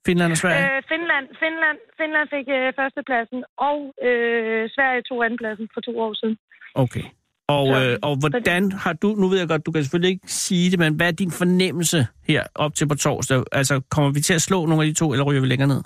[0.06, 0.64] Finland og Sverige?
[0.76, 3.40] Øh, Finland, Finland, Finland fik øh, førstepladsen,
[3.70, 3.78] og
[4.08, 6.36] øh, Sverige tog andenpladsen for to år siden.
[6.74, 7.04] Okay.
[7.48, 10.26] Og, Så- øh, og hvordan har du, nu ved jeg godt, du kan selvfølgelig ikke
[10.32, 13.42] sige det, men hvad er din fornemmelse her op til på torsdag?
[13.52, 15.82] Altså, kommer vi til at slå nogle af de to, eller ryger vi længere ned?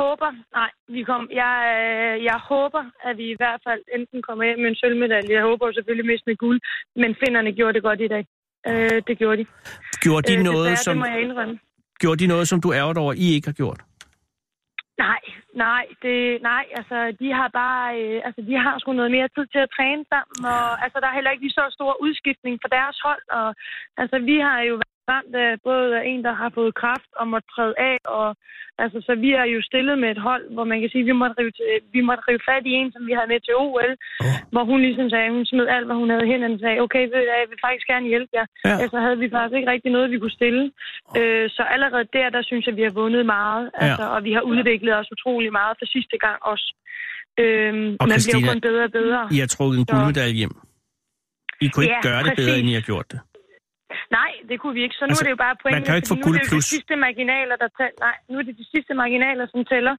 [0.00, 4.44] Håber, nej, vi kom, jeg, øh, jeg håber, at vi i hvert fald enten kommer
[4.44, 5.34] hjem med en sølvmedalje.
[5.38, 6.60] Jeg håber jo selvfølgelig mest med guld,
[7.02, 8.24] men finderne gjorde det godt i dag.
[8.68, 9.46] Øh, det gjorde de.
[10.04, 11.58] Gjorde de, Øh, noget, desværre, som, Det må jeg indrømme.
[12.02, 13.80] gjorde de noget, som du ærger dig over, I ikke har gjort?
[15.06, 15.20] Nej,
[15.66, 16.18] nej, det,
[16.50, 19.70] nej, altså de har bare, øh, altså de har sgu noget mere tid til at
[19.76, 23.24] træne sammen, og altså der er heller ikke lige så stor udskiftning for deres hold,
[23.38, 23.48] og
[24.02, 27.24] altså vi har jo været ramt af både af en, der har fået kraft og
[27.32, 28.28] måtte træde af, og
[28.82, 31.16] altså så vi er jo stillet med et hold, hvor man kan sige, at vi
[31.22, 31.52] måtte rive,
[31.96, 33.92] vi måtte rive fat i en, som vi havde med til OL,
[34.24, 34.26] Åh.
[34.52, 37.22] hvor hun ligesom sagde, hun smed alt, hvad hun havde hen, og sagde, okay, ved
[37.28, 38.46] hvad, jeg vil faktisk gerne hjælpe jer.
[38.64, 38.70] Ja.
[38.70, 38.76] Ja.
[38.82, 40.64] Altså havde vi faktisk ikke rigtig noget, vi kunne stille.
[41.18, 43.64] Øh, så allerede der, der synes jeg, vi har vundet meget.
[43.84, 46.68] Altså, Og vi har udviklet os utrolig meget for sidste gang også.
[47.42, 49.20] Øhm, Og man bliver Christina, jo kun bedre og bedre.
[49.36, 50.54] I har trukket en guldmedalje hjem.
[51.64, 52.60] I kunne ikke Ja, gøre det bedre, præcis.
[52.62, 53.20] end I har gjort det.
[54.18, 54.96] Nej, det kunne vi ikke.
[54.98, 55.76] Så nu Altså, er det jo bare pointen.
[55.78, 56.64] man kan jo ikke få er guld det plus.
[56.64, 57.98] de sidste marginaler, der tæller.
[58.06, 59.94] Nej, nu er det de sidste marginaler, som tæller.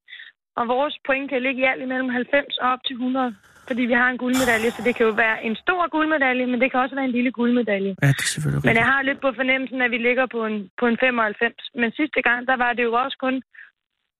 [0.60, 3.36] Og vores point kan ligge i alt imellem 90 og op til 100.
[3.70, 6.68] Fordi vi har en guldmedalje, så det kan jo være en stor guldmedalje, men det
[6.72, 7.92] kan også være en lille guldmedalje.
[8.04, 10.58] Ja, det er selvfølgelig Men jeg har lidt på fornemmelsen, at vi ligger på en,
[10.80, 11.54] på en 95.
[11.82, 13.36] Men sidste gang, der var det jo også kun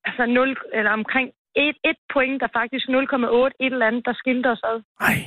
[0.04, 2.96] altså 0, eller omkring et, et point, der faktisk 0,8,
[3.64, 4.78] et eller andet, der skilte os ad.
[5.00, 5.18] Ej.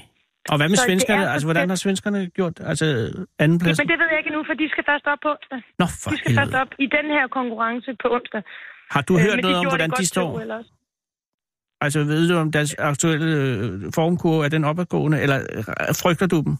[0.49, 1.21] Og hvad med Så svenskerne?
[1.21, 2.59] er så Altså, hvordan har svenskerne gjort?
[2.71, 2.85] Altså,
[3.39, 3.77] anden plads?
[3.79, 5.61] Men det ved jeg ikke nu, for de skal først op på onsdag.
[5.79, 8.41] Nå, for De skal først op i den her konkurrence på onsdag.
[8.91, 10.29] Har du Øh, hørt men noget om, hvordan de står?
[11.81, 15.63] Altså, ved du om deres aktuelle øh, formkurve, er den opadgående, eller øh,
[16.03, 16.55] frygter du dem?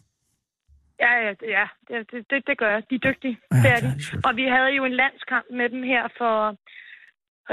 [1.06, 2.82] Ja, ja, det- ja det, det, det, gør jeg.
[2.90, 3.38] De er dygtige.
[3.52, 4.22] Ja, det er de.
[4.28, 6.36] Og vi havde jo en landskamp med dem her for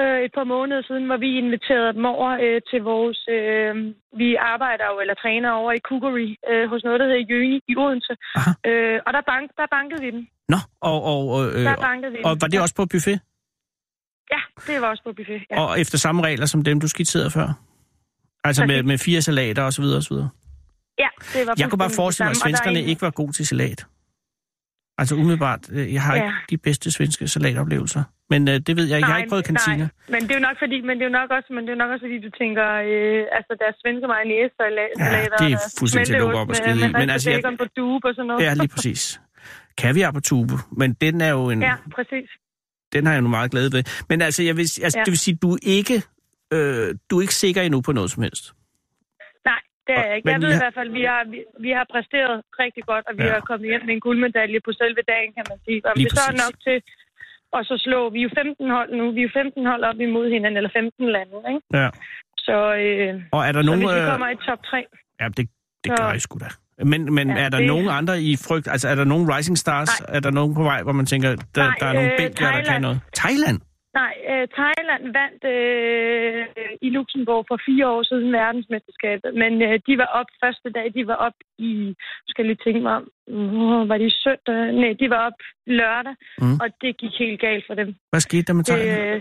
[0.01, 3.19] øh, et par måneder siden, hvor vi inviterede dem over øh, til vores...
[3.37, 3.73] Øh,
[4.23, 7.75] vi arbejder jo, eller træner over i Kukuri, øh, hos noget, der hedder Jøni i
[7.77, 8.15] Odense.
[8.39, 8.51] Aha.
[8.69, 10.23] Øh, og der, bank, der bankede vi dem.
[10.49, 10.59] Nå,
[10.91, 12.25] og, og, øh, Der bankede vi dem.
[12.25, 13.19] og var det også på buffet?
[14.35, 15.41] Ja, det var også på buffet.
[15.51, 15.61] Ja.
[15.61, 17.49] Og efter samme regler som dem, du skitserede før?
[18.45, 18.87] Altså med, Præcis.
[18.87, 20.29] med fire salater og så videre og så videre.
[20.99, 22.37] ja, det var Jeg kunne bare forestille mig, at.
[22.37, 23.87] Og er svenskerne en- ikke var gode til salat.
[24.99, 26.23] Altså umiddelbart, øh, jeg har Ja.
[26.25, 28.03] ikke de bedste svenske salatoplevelser.
[28.33, 29.07] Men øh, det ved jeg ikke.
[29.07, 29.85] Jeg har ikke prøvet kantina.
[29.89, 31.73] Nej, men det er jo nok fordi, men det er jo nok også, men det
[31.77, 35.37] er nok også fordi du tænker, øh, altså deres svenske mayonnaise og la- Ja, salater,
[35.45, 36.83] det er fuldstændig til at lukke op og skide i.
[36.83, 38.41] Men med altså, jeg- på dube og sådan noget.
[38.47, 39.03] Ja, lige præcis.
[39.83, 42.29] Kaviar på tube, men den er jo en, ja, præcis.
[42.95, 43.83] den har jeg nu meget glæde ved.
[44.11, 45.05] Men altså, jeg vil, altså Ja.
[45.05, 45.97] det vil sige, du er ikke,
[46.55, 48.45] øh, du er ikke sikker endnu på noget som helst.
[49.51, 50.27] Nej, det er jeg ikke.
[50.27, 53.15] Men Jeg ved i hvert fald, vi har, vi, vi har præsteret rigtig godt, og
[53.21, 53.33] vi Ja.
[53.37, 55.79] har kommet hjem med en guldmedalje på selve dagen, kan man sige.
[55.89, 56.77] Om Lige det så er nok til
[57.57, 59.99] at så slå, vi er jo 15 hold nu, vi er jo 15 hold op
[60.09, 61.61] imod hinanden, eller 15 lande, ikke?
[61.81, 61.89] Ja.
[62.47, 63.81] Så, øh, Og er der nogen...
[63.81, 64.85] hvis vi øh, kommer i top 3,
[65.21, 65.37] Ja, det,
[65.85, 66.51] det Så- gør I sgu da.
[66.93, 68.69] Men, men Ja, er der det- nogen andre i frygt?
[68.69, 70.01] Altså, er der nogen rising stars?
[70.01, 70.17] Nej.
[70.17, 72.53] Er der nogen på vej, hvor man tænker, der, Nej, der er nogle øh, belgier,
[72.53, 73.01] der kan noget?
[73.17, 73.59] Thailand?
[73.95, 76.47] Nej, øh, Thailand vandt øh,
[76.87, 81.07] i Luxembourg for fire år siden verdensmesterskabet, men øh, de var op første dag, de
[81.07, 81.95] var op i,
[82.29, 83.05] skal jeg lige tænke mig om,
[83.89, 84.73] var de søndag?
[84.81, 86.57] Nej, de var op lørdag, Mm.
[86.63, 87.89] og det gik helt galt for dem.
[88.13, 89.01] Hvad skete der med Thailand?
[89.01, 89.21] Øh,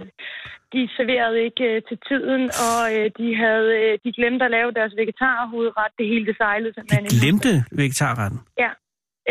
[0.74, 4.72] de serverede ikke øh, til tiden, og øh, de havde øh, de glemte at lave
[4.80, 5.92] deres vegetarhovedret.
[6.00, 6.74] Det hele det sejlede
[7.14, 7.52] De glemte
[7.82, 8.40] vegetarretten.
[8.64, 8.72] Ja,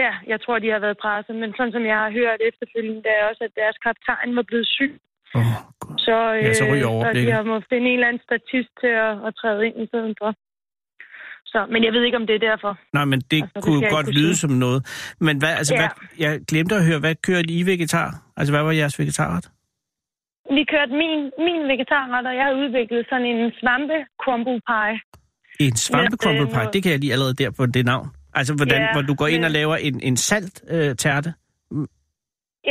[0.05, 3.13] ja, jeg tror, de har været presset, men sådan som jeg har hørt efterfølgende, det
[3.19, 4.93] er også, at deres kaptajn var blevet syg.
[5.39, 5.47] Oh.
[6.07, 7.31] Så, Ja, så ryger øh, og overblikket.
[7.31, 10.15] de har må finde en eller anden statist til at, at træde ind i stedet
[10.21, 10.31] for.
[11.53, 12.73] Så, men jeg ved ikke, om det er derfor.
[12.93, 14.43] Nej, men det Altså, det kunne jeg godt kunne lyde sige.
[14.45, 14.81] som noget.
[15.27, 15.81] Men hvad, altså, Ja.
[15.81, 15.91] hvad,
[16.25, 18.09] jeg glemte at høre, hvad kørte I vegetar?
[18.37, 19.45] Altså, hvad var jeres vegetarret?
[20.57, 21.13] Vi kørte min,
[21.47, 24.97] min vegetarret, og jeg har udviklet sådan en svampe crumble pie.
[25.67, 28.09] En svampe crumble øh, pie, det kan jeg lige allerede der på det navn.
[28.35, 31.35] Altså, hvordan, Ja, hvor du går ind og men- laver en, en salt øh, tærte.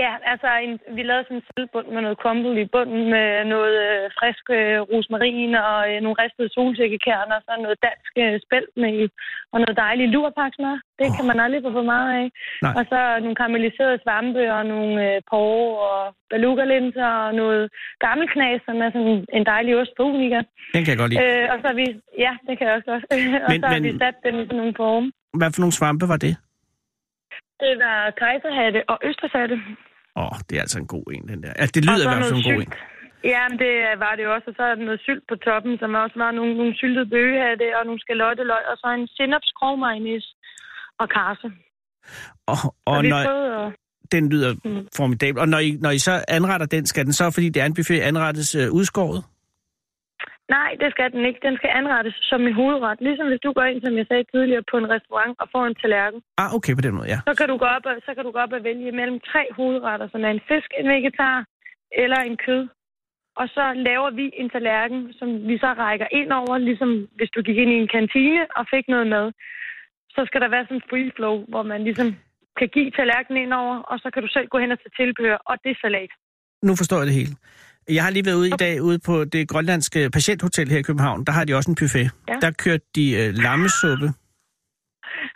[0.04, 3.76] Ja, altså en, vi lavede sådan en selvbund med noget crumble i bunden med noget
[3.88, 9.00] øh, frisk øh, rosmarin og øh, nogle ristede solsikkekerner og så noget dansk øh, spæltmel
[9.54, 10.78] og noget dejligt lurpaksmør.
[11.00, 12.28] Det kan man aldrig få for meget af.
[12.66, 12.74] Nej.
[12.78, 16.02] Og så nogle karamelliserede svampe og nogle øh, porre og
[16.34, 17.64] belugalinser og noget
[18.06, 20.40] gammelknas, som er sådan en dejlig ost på unika.
[20.74, 21.24] Den kan jeg godt lide.
[21.26, 21.86] Øh, og så har vi,
[22.26, 23.04] ja, det kan jeg også godt.
[23.46, 25.08] og Men- så har men- vi sat den i sådan nogle forme.
[25.40, 26.34] Hvad for nogle svampe var det?
[27.64, 29.56] Det var kejserhatte og østershatte.
[30.22, 31.54] Åh, oh, det er altså en god en, den der.
[31.62, 32.74] Altså, det lyder i hvert fald som en god en.
[33.34, 34.48] Ja, men det var det jo også.
[34.52, 37.68] Og så er der noget sylt på toppen, som også var nogle, nogle syltede bøgehatte
[37.78, 40.26] og nogle skalotteløg, og så en sinapskrogmajnis
[41.02, 41.48] og karse.
[42.52, 43.74] Og, Og, og når, at...
[44.12, 44.88] den lyder Mm.
[44.98, 45.40] formidabel.
[45.42, 47.74] Og når I, når I så anretter den, skal den så, fordi det er en
[47.74, 49.24] buffet, anrettes øh, udskåret?
[50.50, 51.40] Nej, det skal den ikke.
[51.48, 52.98] Den skal anrettes som en hovedret.
[53.02, 55.76] Ligesom hvis du går ind, som jeg sagde tidligere, på en restaurant og får en
[55.76, 56.22] tallerken.
[56.38, 57.20] Ah, okay, på den måde, ja.
[57.30, 59.44] Så kan du gå op og, så kan du gå op og vælge mellem tre
[59.58, 61.38] hovedretter, som er en fisk, en vegetar
[62.04, 62.64] eller en kød.
[63.42, 67.42] Og så laver vi en tallerken, som vi så rækker ind over, ligesom hvis du
[67.42, 69.32] gik ind i en kantine og fik noget mad.
[70.16, 72.08] Så skal der være sådan en free flow, hvor man ligesom
[72.60, 75.38] kan give tallerkenen ind over, og så kan du selv gå hen og tage tilbehør,
[75.50, 76.12] og det er salat.
[76.68, 77.34] Nu forstår jeg det hele.
[77.90, 81.24] Jeg har lige været ude i dag ude på det grønlandske patienthotel her i København.
[81.26, 82.12] Der har de også en buffet.
[82.28, 82.34] Ja.
[82.42, 84.14] Der kørte de øh, lammesuppe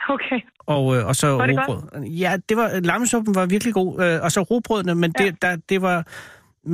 [0.10, 0.40] Okay.
[0.60, 2.04] og, øh, og så Var det rugbrød.
[2.04, 4.04] Ja, det var, lammesuppen var virkelig god.
[4.04, 5.26] Øh, og så rugbrødene, men Ja.
[5.26, 6.08] det, der, det var...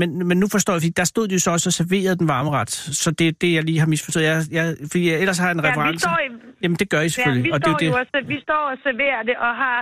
[0.01, 2.27] Men, men nu forstår jeg, fordi der stod de jo så også og serverede den
[2.35, 2.71] varme ret.
[3.03, 4.25] Så det er det, jeg lige har misforstået.
[4.31, 6.03] Jeg, jeg, fordi jeg ellers har jeg en Ja, reference.
[6.09, 6.27] i,
[6.63, 7.45] Jamen, det gør I ja, selvfølgelig.
[7.47, 9.77] vi, og det, står det, jo også, vi står og serverer det og har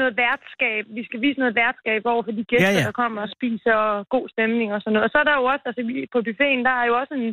[0.00, 0.82] noget værtskab.
[0.98, 2.84] Vi skal vise noget værtskab over for de gæster, Ja, ja, ja.
[2.84, 2.86] ja.
[2.90, 5.06] der kommer og spiser og god stemning og sådan noget.
[5.06, 5.80] Og så er der jo også, altså
[6.14, 7.26] på buffeten, der er jo også en,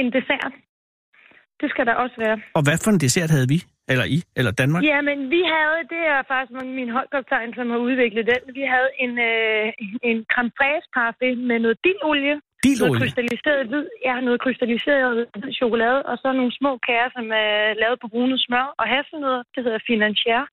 [0.00, 0.52] en dessert.
[1.60, 2.36] Det skal der også være.
[2.58, 3.58] Og hvad for en dessert havde vi?
[3.92, 4.18] Eller I?
[4.38, 4.82] Eller Danmark?
[4.92, 8.42] Ja, men vi havde, det er faktisk min holdkoptegn, som har udviklet den.
[8.58, 9.64] Vi havde en, øh,
[10.10, 13.00] en creme fraise med noget dildolie, noget Dilolie.
[13.00, 15.10] krystalliseret hvid, ja, noget krystalliseret
[15.40, 19.42] hvid chokolade, og så nogle små kager, som er lavet på brunet smør og hasselnødder.
[19.54, 20.46] Det hedder financière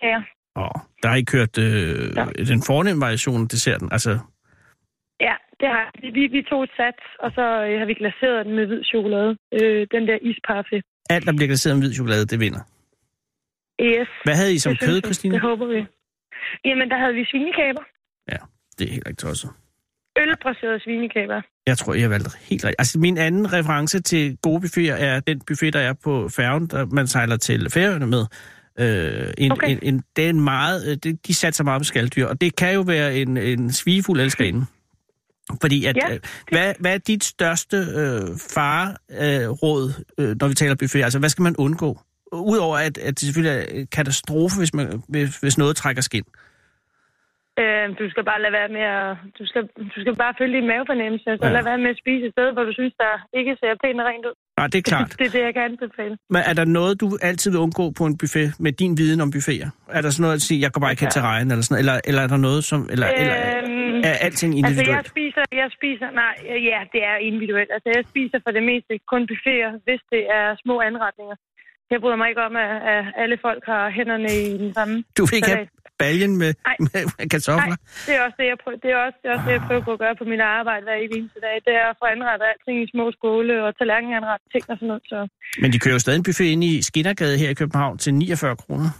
[0.00, 0.22] kager.
[0.62, 2.24] Åh, der har I kørt øh, Ja.
[2.52, 3.88] den fornemme variation af desserten.
[3.96, 4.12] Altså,
[5.28, 6.08] Ja, det har vi.
[6.36, 9.36] Vi, tog et sats, og så øh, har vi glaseret den med hvid chokolade.
[9.58, 10.84] Øh, den der isparfait.
[11.14, 12.60] Alt, der bliver glaseret med hvid chokolade, det vinder.
[13.80, 14.08] Yes.
[14.24, 15.00] Hvad havde I som kød.
[15.04, 15.34] Christine?
[15.34, 15.80] Det håber vi.
[16.64, 17.82] Jamen, der havde vi svinekæber.
[18.32, 18.36] Ja,
[18.78, 19.50] det er helt ikke tosset.
[20.18, 21.42] Ølbraserede svinekæber.
[21.66, 22.80] Jeg tror, jeg har valgt helt rigtigt.
[22.80, 26.86] Altså, min anden reference til gode buffeter er den buffet, der er på færgen, der
[26.86, 28.24] man sejler til Færøerne med.
[28.78, 29.70] Øh, en, Okay.
[29.70, 32.56] en, en, det er en meget, øh, det, de satser meget på skalddyr, og det
[32.56, 34.66] kan jo være en, en svigefuld elskerinde.
[35.60, 36.20] Fordi at, Ja, øh,
[36.50, 38.20] hvad, hvad er dit største øh,
[38.54, 41.02] fareråd, øh, råd, øh, når vi taler buffet?
[41.04, 42.00] Altså, hvad skal man undgå?
[42.32, 46.24] Udover at, at det selvfølgelig er en katastrofe, hvis, man, hvis, hvis noget trækker skin.
[47.62, 49.08] Øh, du skal bare lade være med at...
[49.38, 49.62] Du skal,
[49.94, 51.48] du skal bare følge din mavefornemmelse, og så Ja.
[51.48, 51.54] ja.
[51.56, 54.06] lade være med at spise et sted, hvor du synes, der ikke ser pænt og
[54.10, 54.34] rent ud.
[54.58, 55.10] Nej, det er klart.
[55.18, 56.14] det er det, jeg kan anbefale.
[56.34, 59.30] Men er der noget, du altid vil undgå på en buffet med din viden om
[59.34, 59.68] buffeter?
[59.96, 61.78] Er der sådan noget at sige, jeg går bare ikke hen til regn, eller sådan?
[61.82, 62.80] Eller, eller er der noget, som...
[62.94, 65.08] Eller, eller Øhm, er alting Altså, jeg individuelt?
[65.14, 66.34] spiser, jeg spiser, nej,
[66.70, 67.70] ja, det er individuelt.
[67.76, 71.36] Altså, jeg spiser for det meste kun buffeter, hvis det er små anretninger.
[71.92, 75.22] Jeg bryder mig ikke om, at, at alle folk har hænderne i den samme du
[75.28, 75.98] vil ikke have salat.
[76.02, 76.76] baljen med, Nej.
[77.18, 77.76] med kartofler?
[77.76, 79.62] Nej, det er også det, jeg prøver, det er også, det er også det, jeg
[79.68, 81.56] prøver på at gøre på mit arbejde hver eneste dag.
[81.66, 85.04] Det er at få anrettet alting i små skåle og tallerkenanrettet ting og sådan noget.
[85.12, 85.18] Så
[85.62, 88.56] Men de kører jo stadig en buffet ind i Skinnergade her i København til 49
[88.62, 88.90] kroner.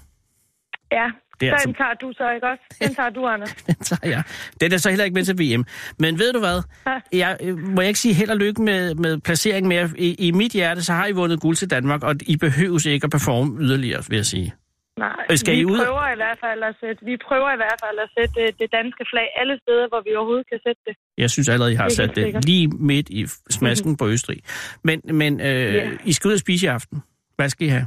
[0.98, 1.06] ja,
[1.40, 2.62] Det er den altså- tager du så ikke også.
[2.82, 3.52] Den tager du, Anders.
[3.68, 4.22] Den tager jeg.
[4.60, 5.64] Den er så heller ikke med til VM.
[5.98, 6.62] Men ved du hvad?
[6.86, 7.00] Ja.
[7.18, 10.30] Jeg, øh, må jeg ikke sige held og lykke med, med placeringen med, i, i
[10.30, 13.60] mit hjerte, så har I vundet guld til Danmark, og I behøves ikke at performe
[13.60, 14.54] yderligere, vil jeg sige.
[14.98, 15.78] Nej, skal vi I ud?
[15.84, 18.72] prøver i hvert fald at sætte, vi prøver i hvert fald at sætte øh, det
[18.72, 20.94] danske flag alle steder, hvor vi overhovedet kan sætte det.
[21.18, 22.44] Jeg synes allerede, I har Det sat det sikkert.
[22.44, 24.40] lige midt i smasken på Østrig.
[24.84, 25.90] Men, men øh, Ja.
[26.04, 27.02] I skal ud og spise i aften.
[27.36, 27.86] Hvad skal I have?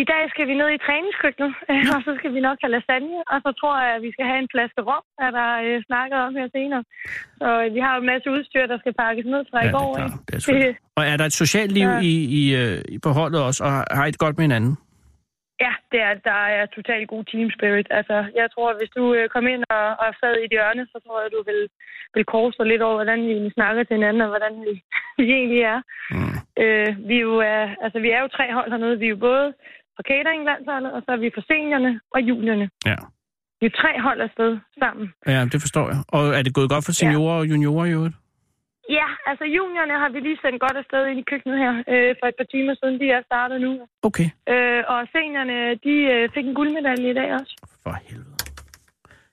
[0.00, 3.18] I dag skal vi ned i træningskøkkenet, øh, og så skal vi nok have lasagne,
[3.32, 6.18] og så tror jeg, at vi skal have en flaske rom, er der øh, snakket
[6.26, 6.82] om her senere.
[7.40, 9.68] Så øh, vi har jo en masse udstyr, der skal pakkes ned fra i Ja,
[9.68, 9.92] det er går.
[10.28, 12.00] Det er og er der et socialt liv Ja.
[12.10, 14.74] i, i, øh, i på holdet også, og har I det godt med hinanden?
[15.64, 17.88] Ja, det er, der er totalt god team spirit.
[17.90, 20.84] Altså, jeg tror, at hvis du øh, kom ind og, og sad i et hjørne,
[20.92, 21.62] så tror jeg, du vil,
[22.14, 24.74] vil korse lidt over, hvordan vi snakker til hinanden, og hvordan vi,
[25.18, 25.80] vi egentlig er.
[26.10, 26.36] Mm.
[26.62, 28.98] Øh, vi, er jo, er, altså, vi er jo tre hold hernede.
[28.98, 29.46] Vi er jo både
[29.98, 32.66] for cateringlandsholdet, og så er vi for seniorerne og juniorerne.
[32.90, 32.98] Ja.
[33.60, 34.50] Vi er tre hold afsted
[34.82, 35.04] sammen.
[35.34, 35.98] ja, det forstår jeg.
[36.16, 38.16] Og er det gået godt for seniorer og juniorer i øvrigt?
[38.98, 42.26] Ja, altså juniorerne har vi lige sendt godt afsted ind i køkkenet her øh, for
[42.30, 42.94] et par timer siden.
[43.02, 43.70] De er startet nu.
[44.08, 44.28] Okay.
[44.52, 47.52] Øh, og seniorerne, de øh, fik en guldmedalje i dag også.
[47.82, 48.34] For helvede.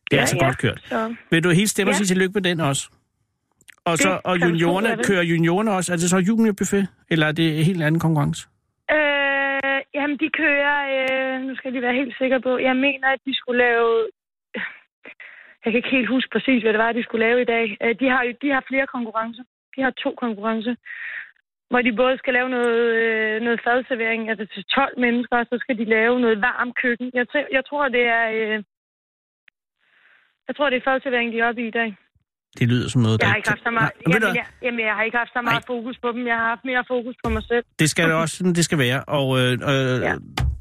[0.08, 0.46] Det er Ja, altså ja.
[0.46, 0.80] godt kørt.
[0.86, 1.98] Så, Vil du helt stemme og Ja.
[1.98, 2.84] sige tillykke med den også?
[3.86, 5.94] Og, så, Det og juniorerne, kører juniorerne også?
[5.94, 8.48] Er det så juniorbuffet, eller er det en helt anden konkurrence?
[10.06, 10.78] Jamen, de kører...
[10.96, 12.52] Øh, nu skal jeg lige være helt sikker på.
[12.58, 14.10] Jeg mener, at de skulle lave...
[15.62, 17.78] Jeg kan ikke helt huske præcis, hvad det var, de skulle lave i dag.
[17.84, 19.44] Øh, de, har jo, de har flere konkurrencer.
[19.76, 20.76] De har to konkurrencer,
[21.70, 25.58] hvor de både skal lave noget, øh, noget fadservering altså til 12 mennesker, og så
[25.60, 27.12] skal de lave noget varm køkken.
[27.14, 28.26] Jeg, jeg tror, det er...
[28.30, 28.64] Øh,
[30.48, 31.96] jeg tror, det er fadservering, de er oppe i i dag.
[32.60, 34.80] Det lyder som noget, Jeg der har ikke haft så meget, Nej, jamen, jeg, jamen,
[34.80, 36.28] jeg har ikke haft så meget fokus på dem.
[36.28, 37.64] Jeg har haft mere fokus på mig selv.
[37.80, 39.04] Det skal det også, det skal være.
[39.04, 40.14] Og øh, øh, Ja.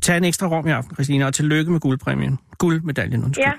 [0.02, 2.38] tag en ekstra rom i aften, Christina, og tillykke med guldpræmien.
[2.58, 3.44] Guldmedaljen, undskyld.
[3.44, 3.52] Ja,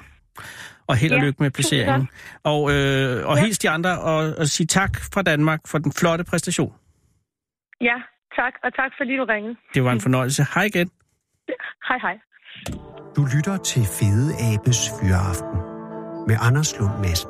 [0.88, 2.10] Og held og Ja, lykke med placeringen.
[2.44, 3.44] Og, øh, og Ja.
[3.44, 6.74] hils de andre, og, og sig tak fra Danmark for den flotte præstation.
[7.82, 7.98] ja,
[8.40, 8.54] tak.
[8.64, 9.56] Og tak, fordi du ringede.
[9.74, 10.46] Det var en fornøjelse.
[10.56, 10.92] Hej igen.
[11.88, 12.16] Hej, hej.
[13.16, 15.60] Du lytter til Fede Abes Fyraften
[16.28, 17.30] med Anders Lund Madsen.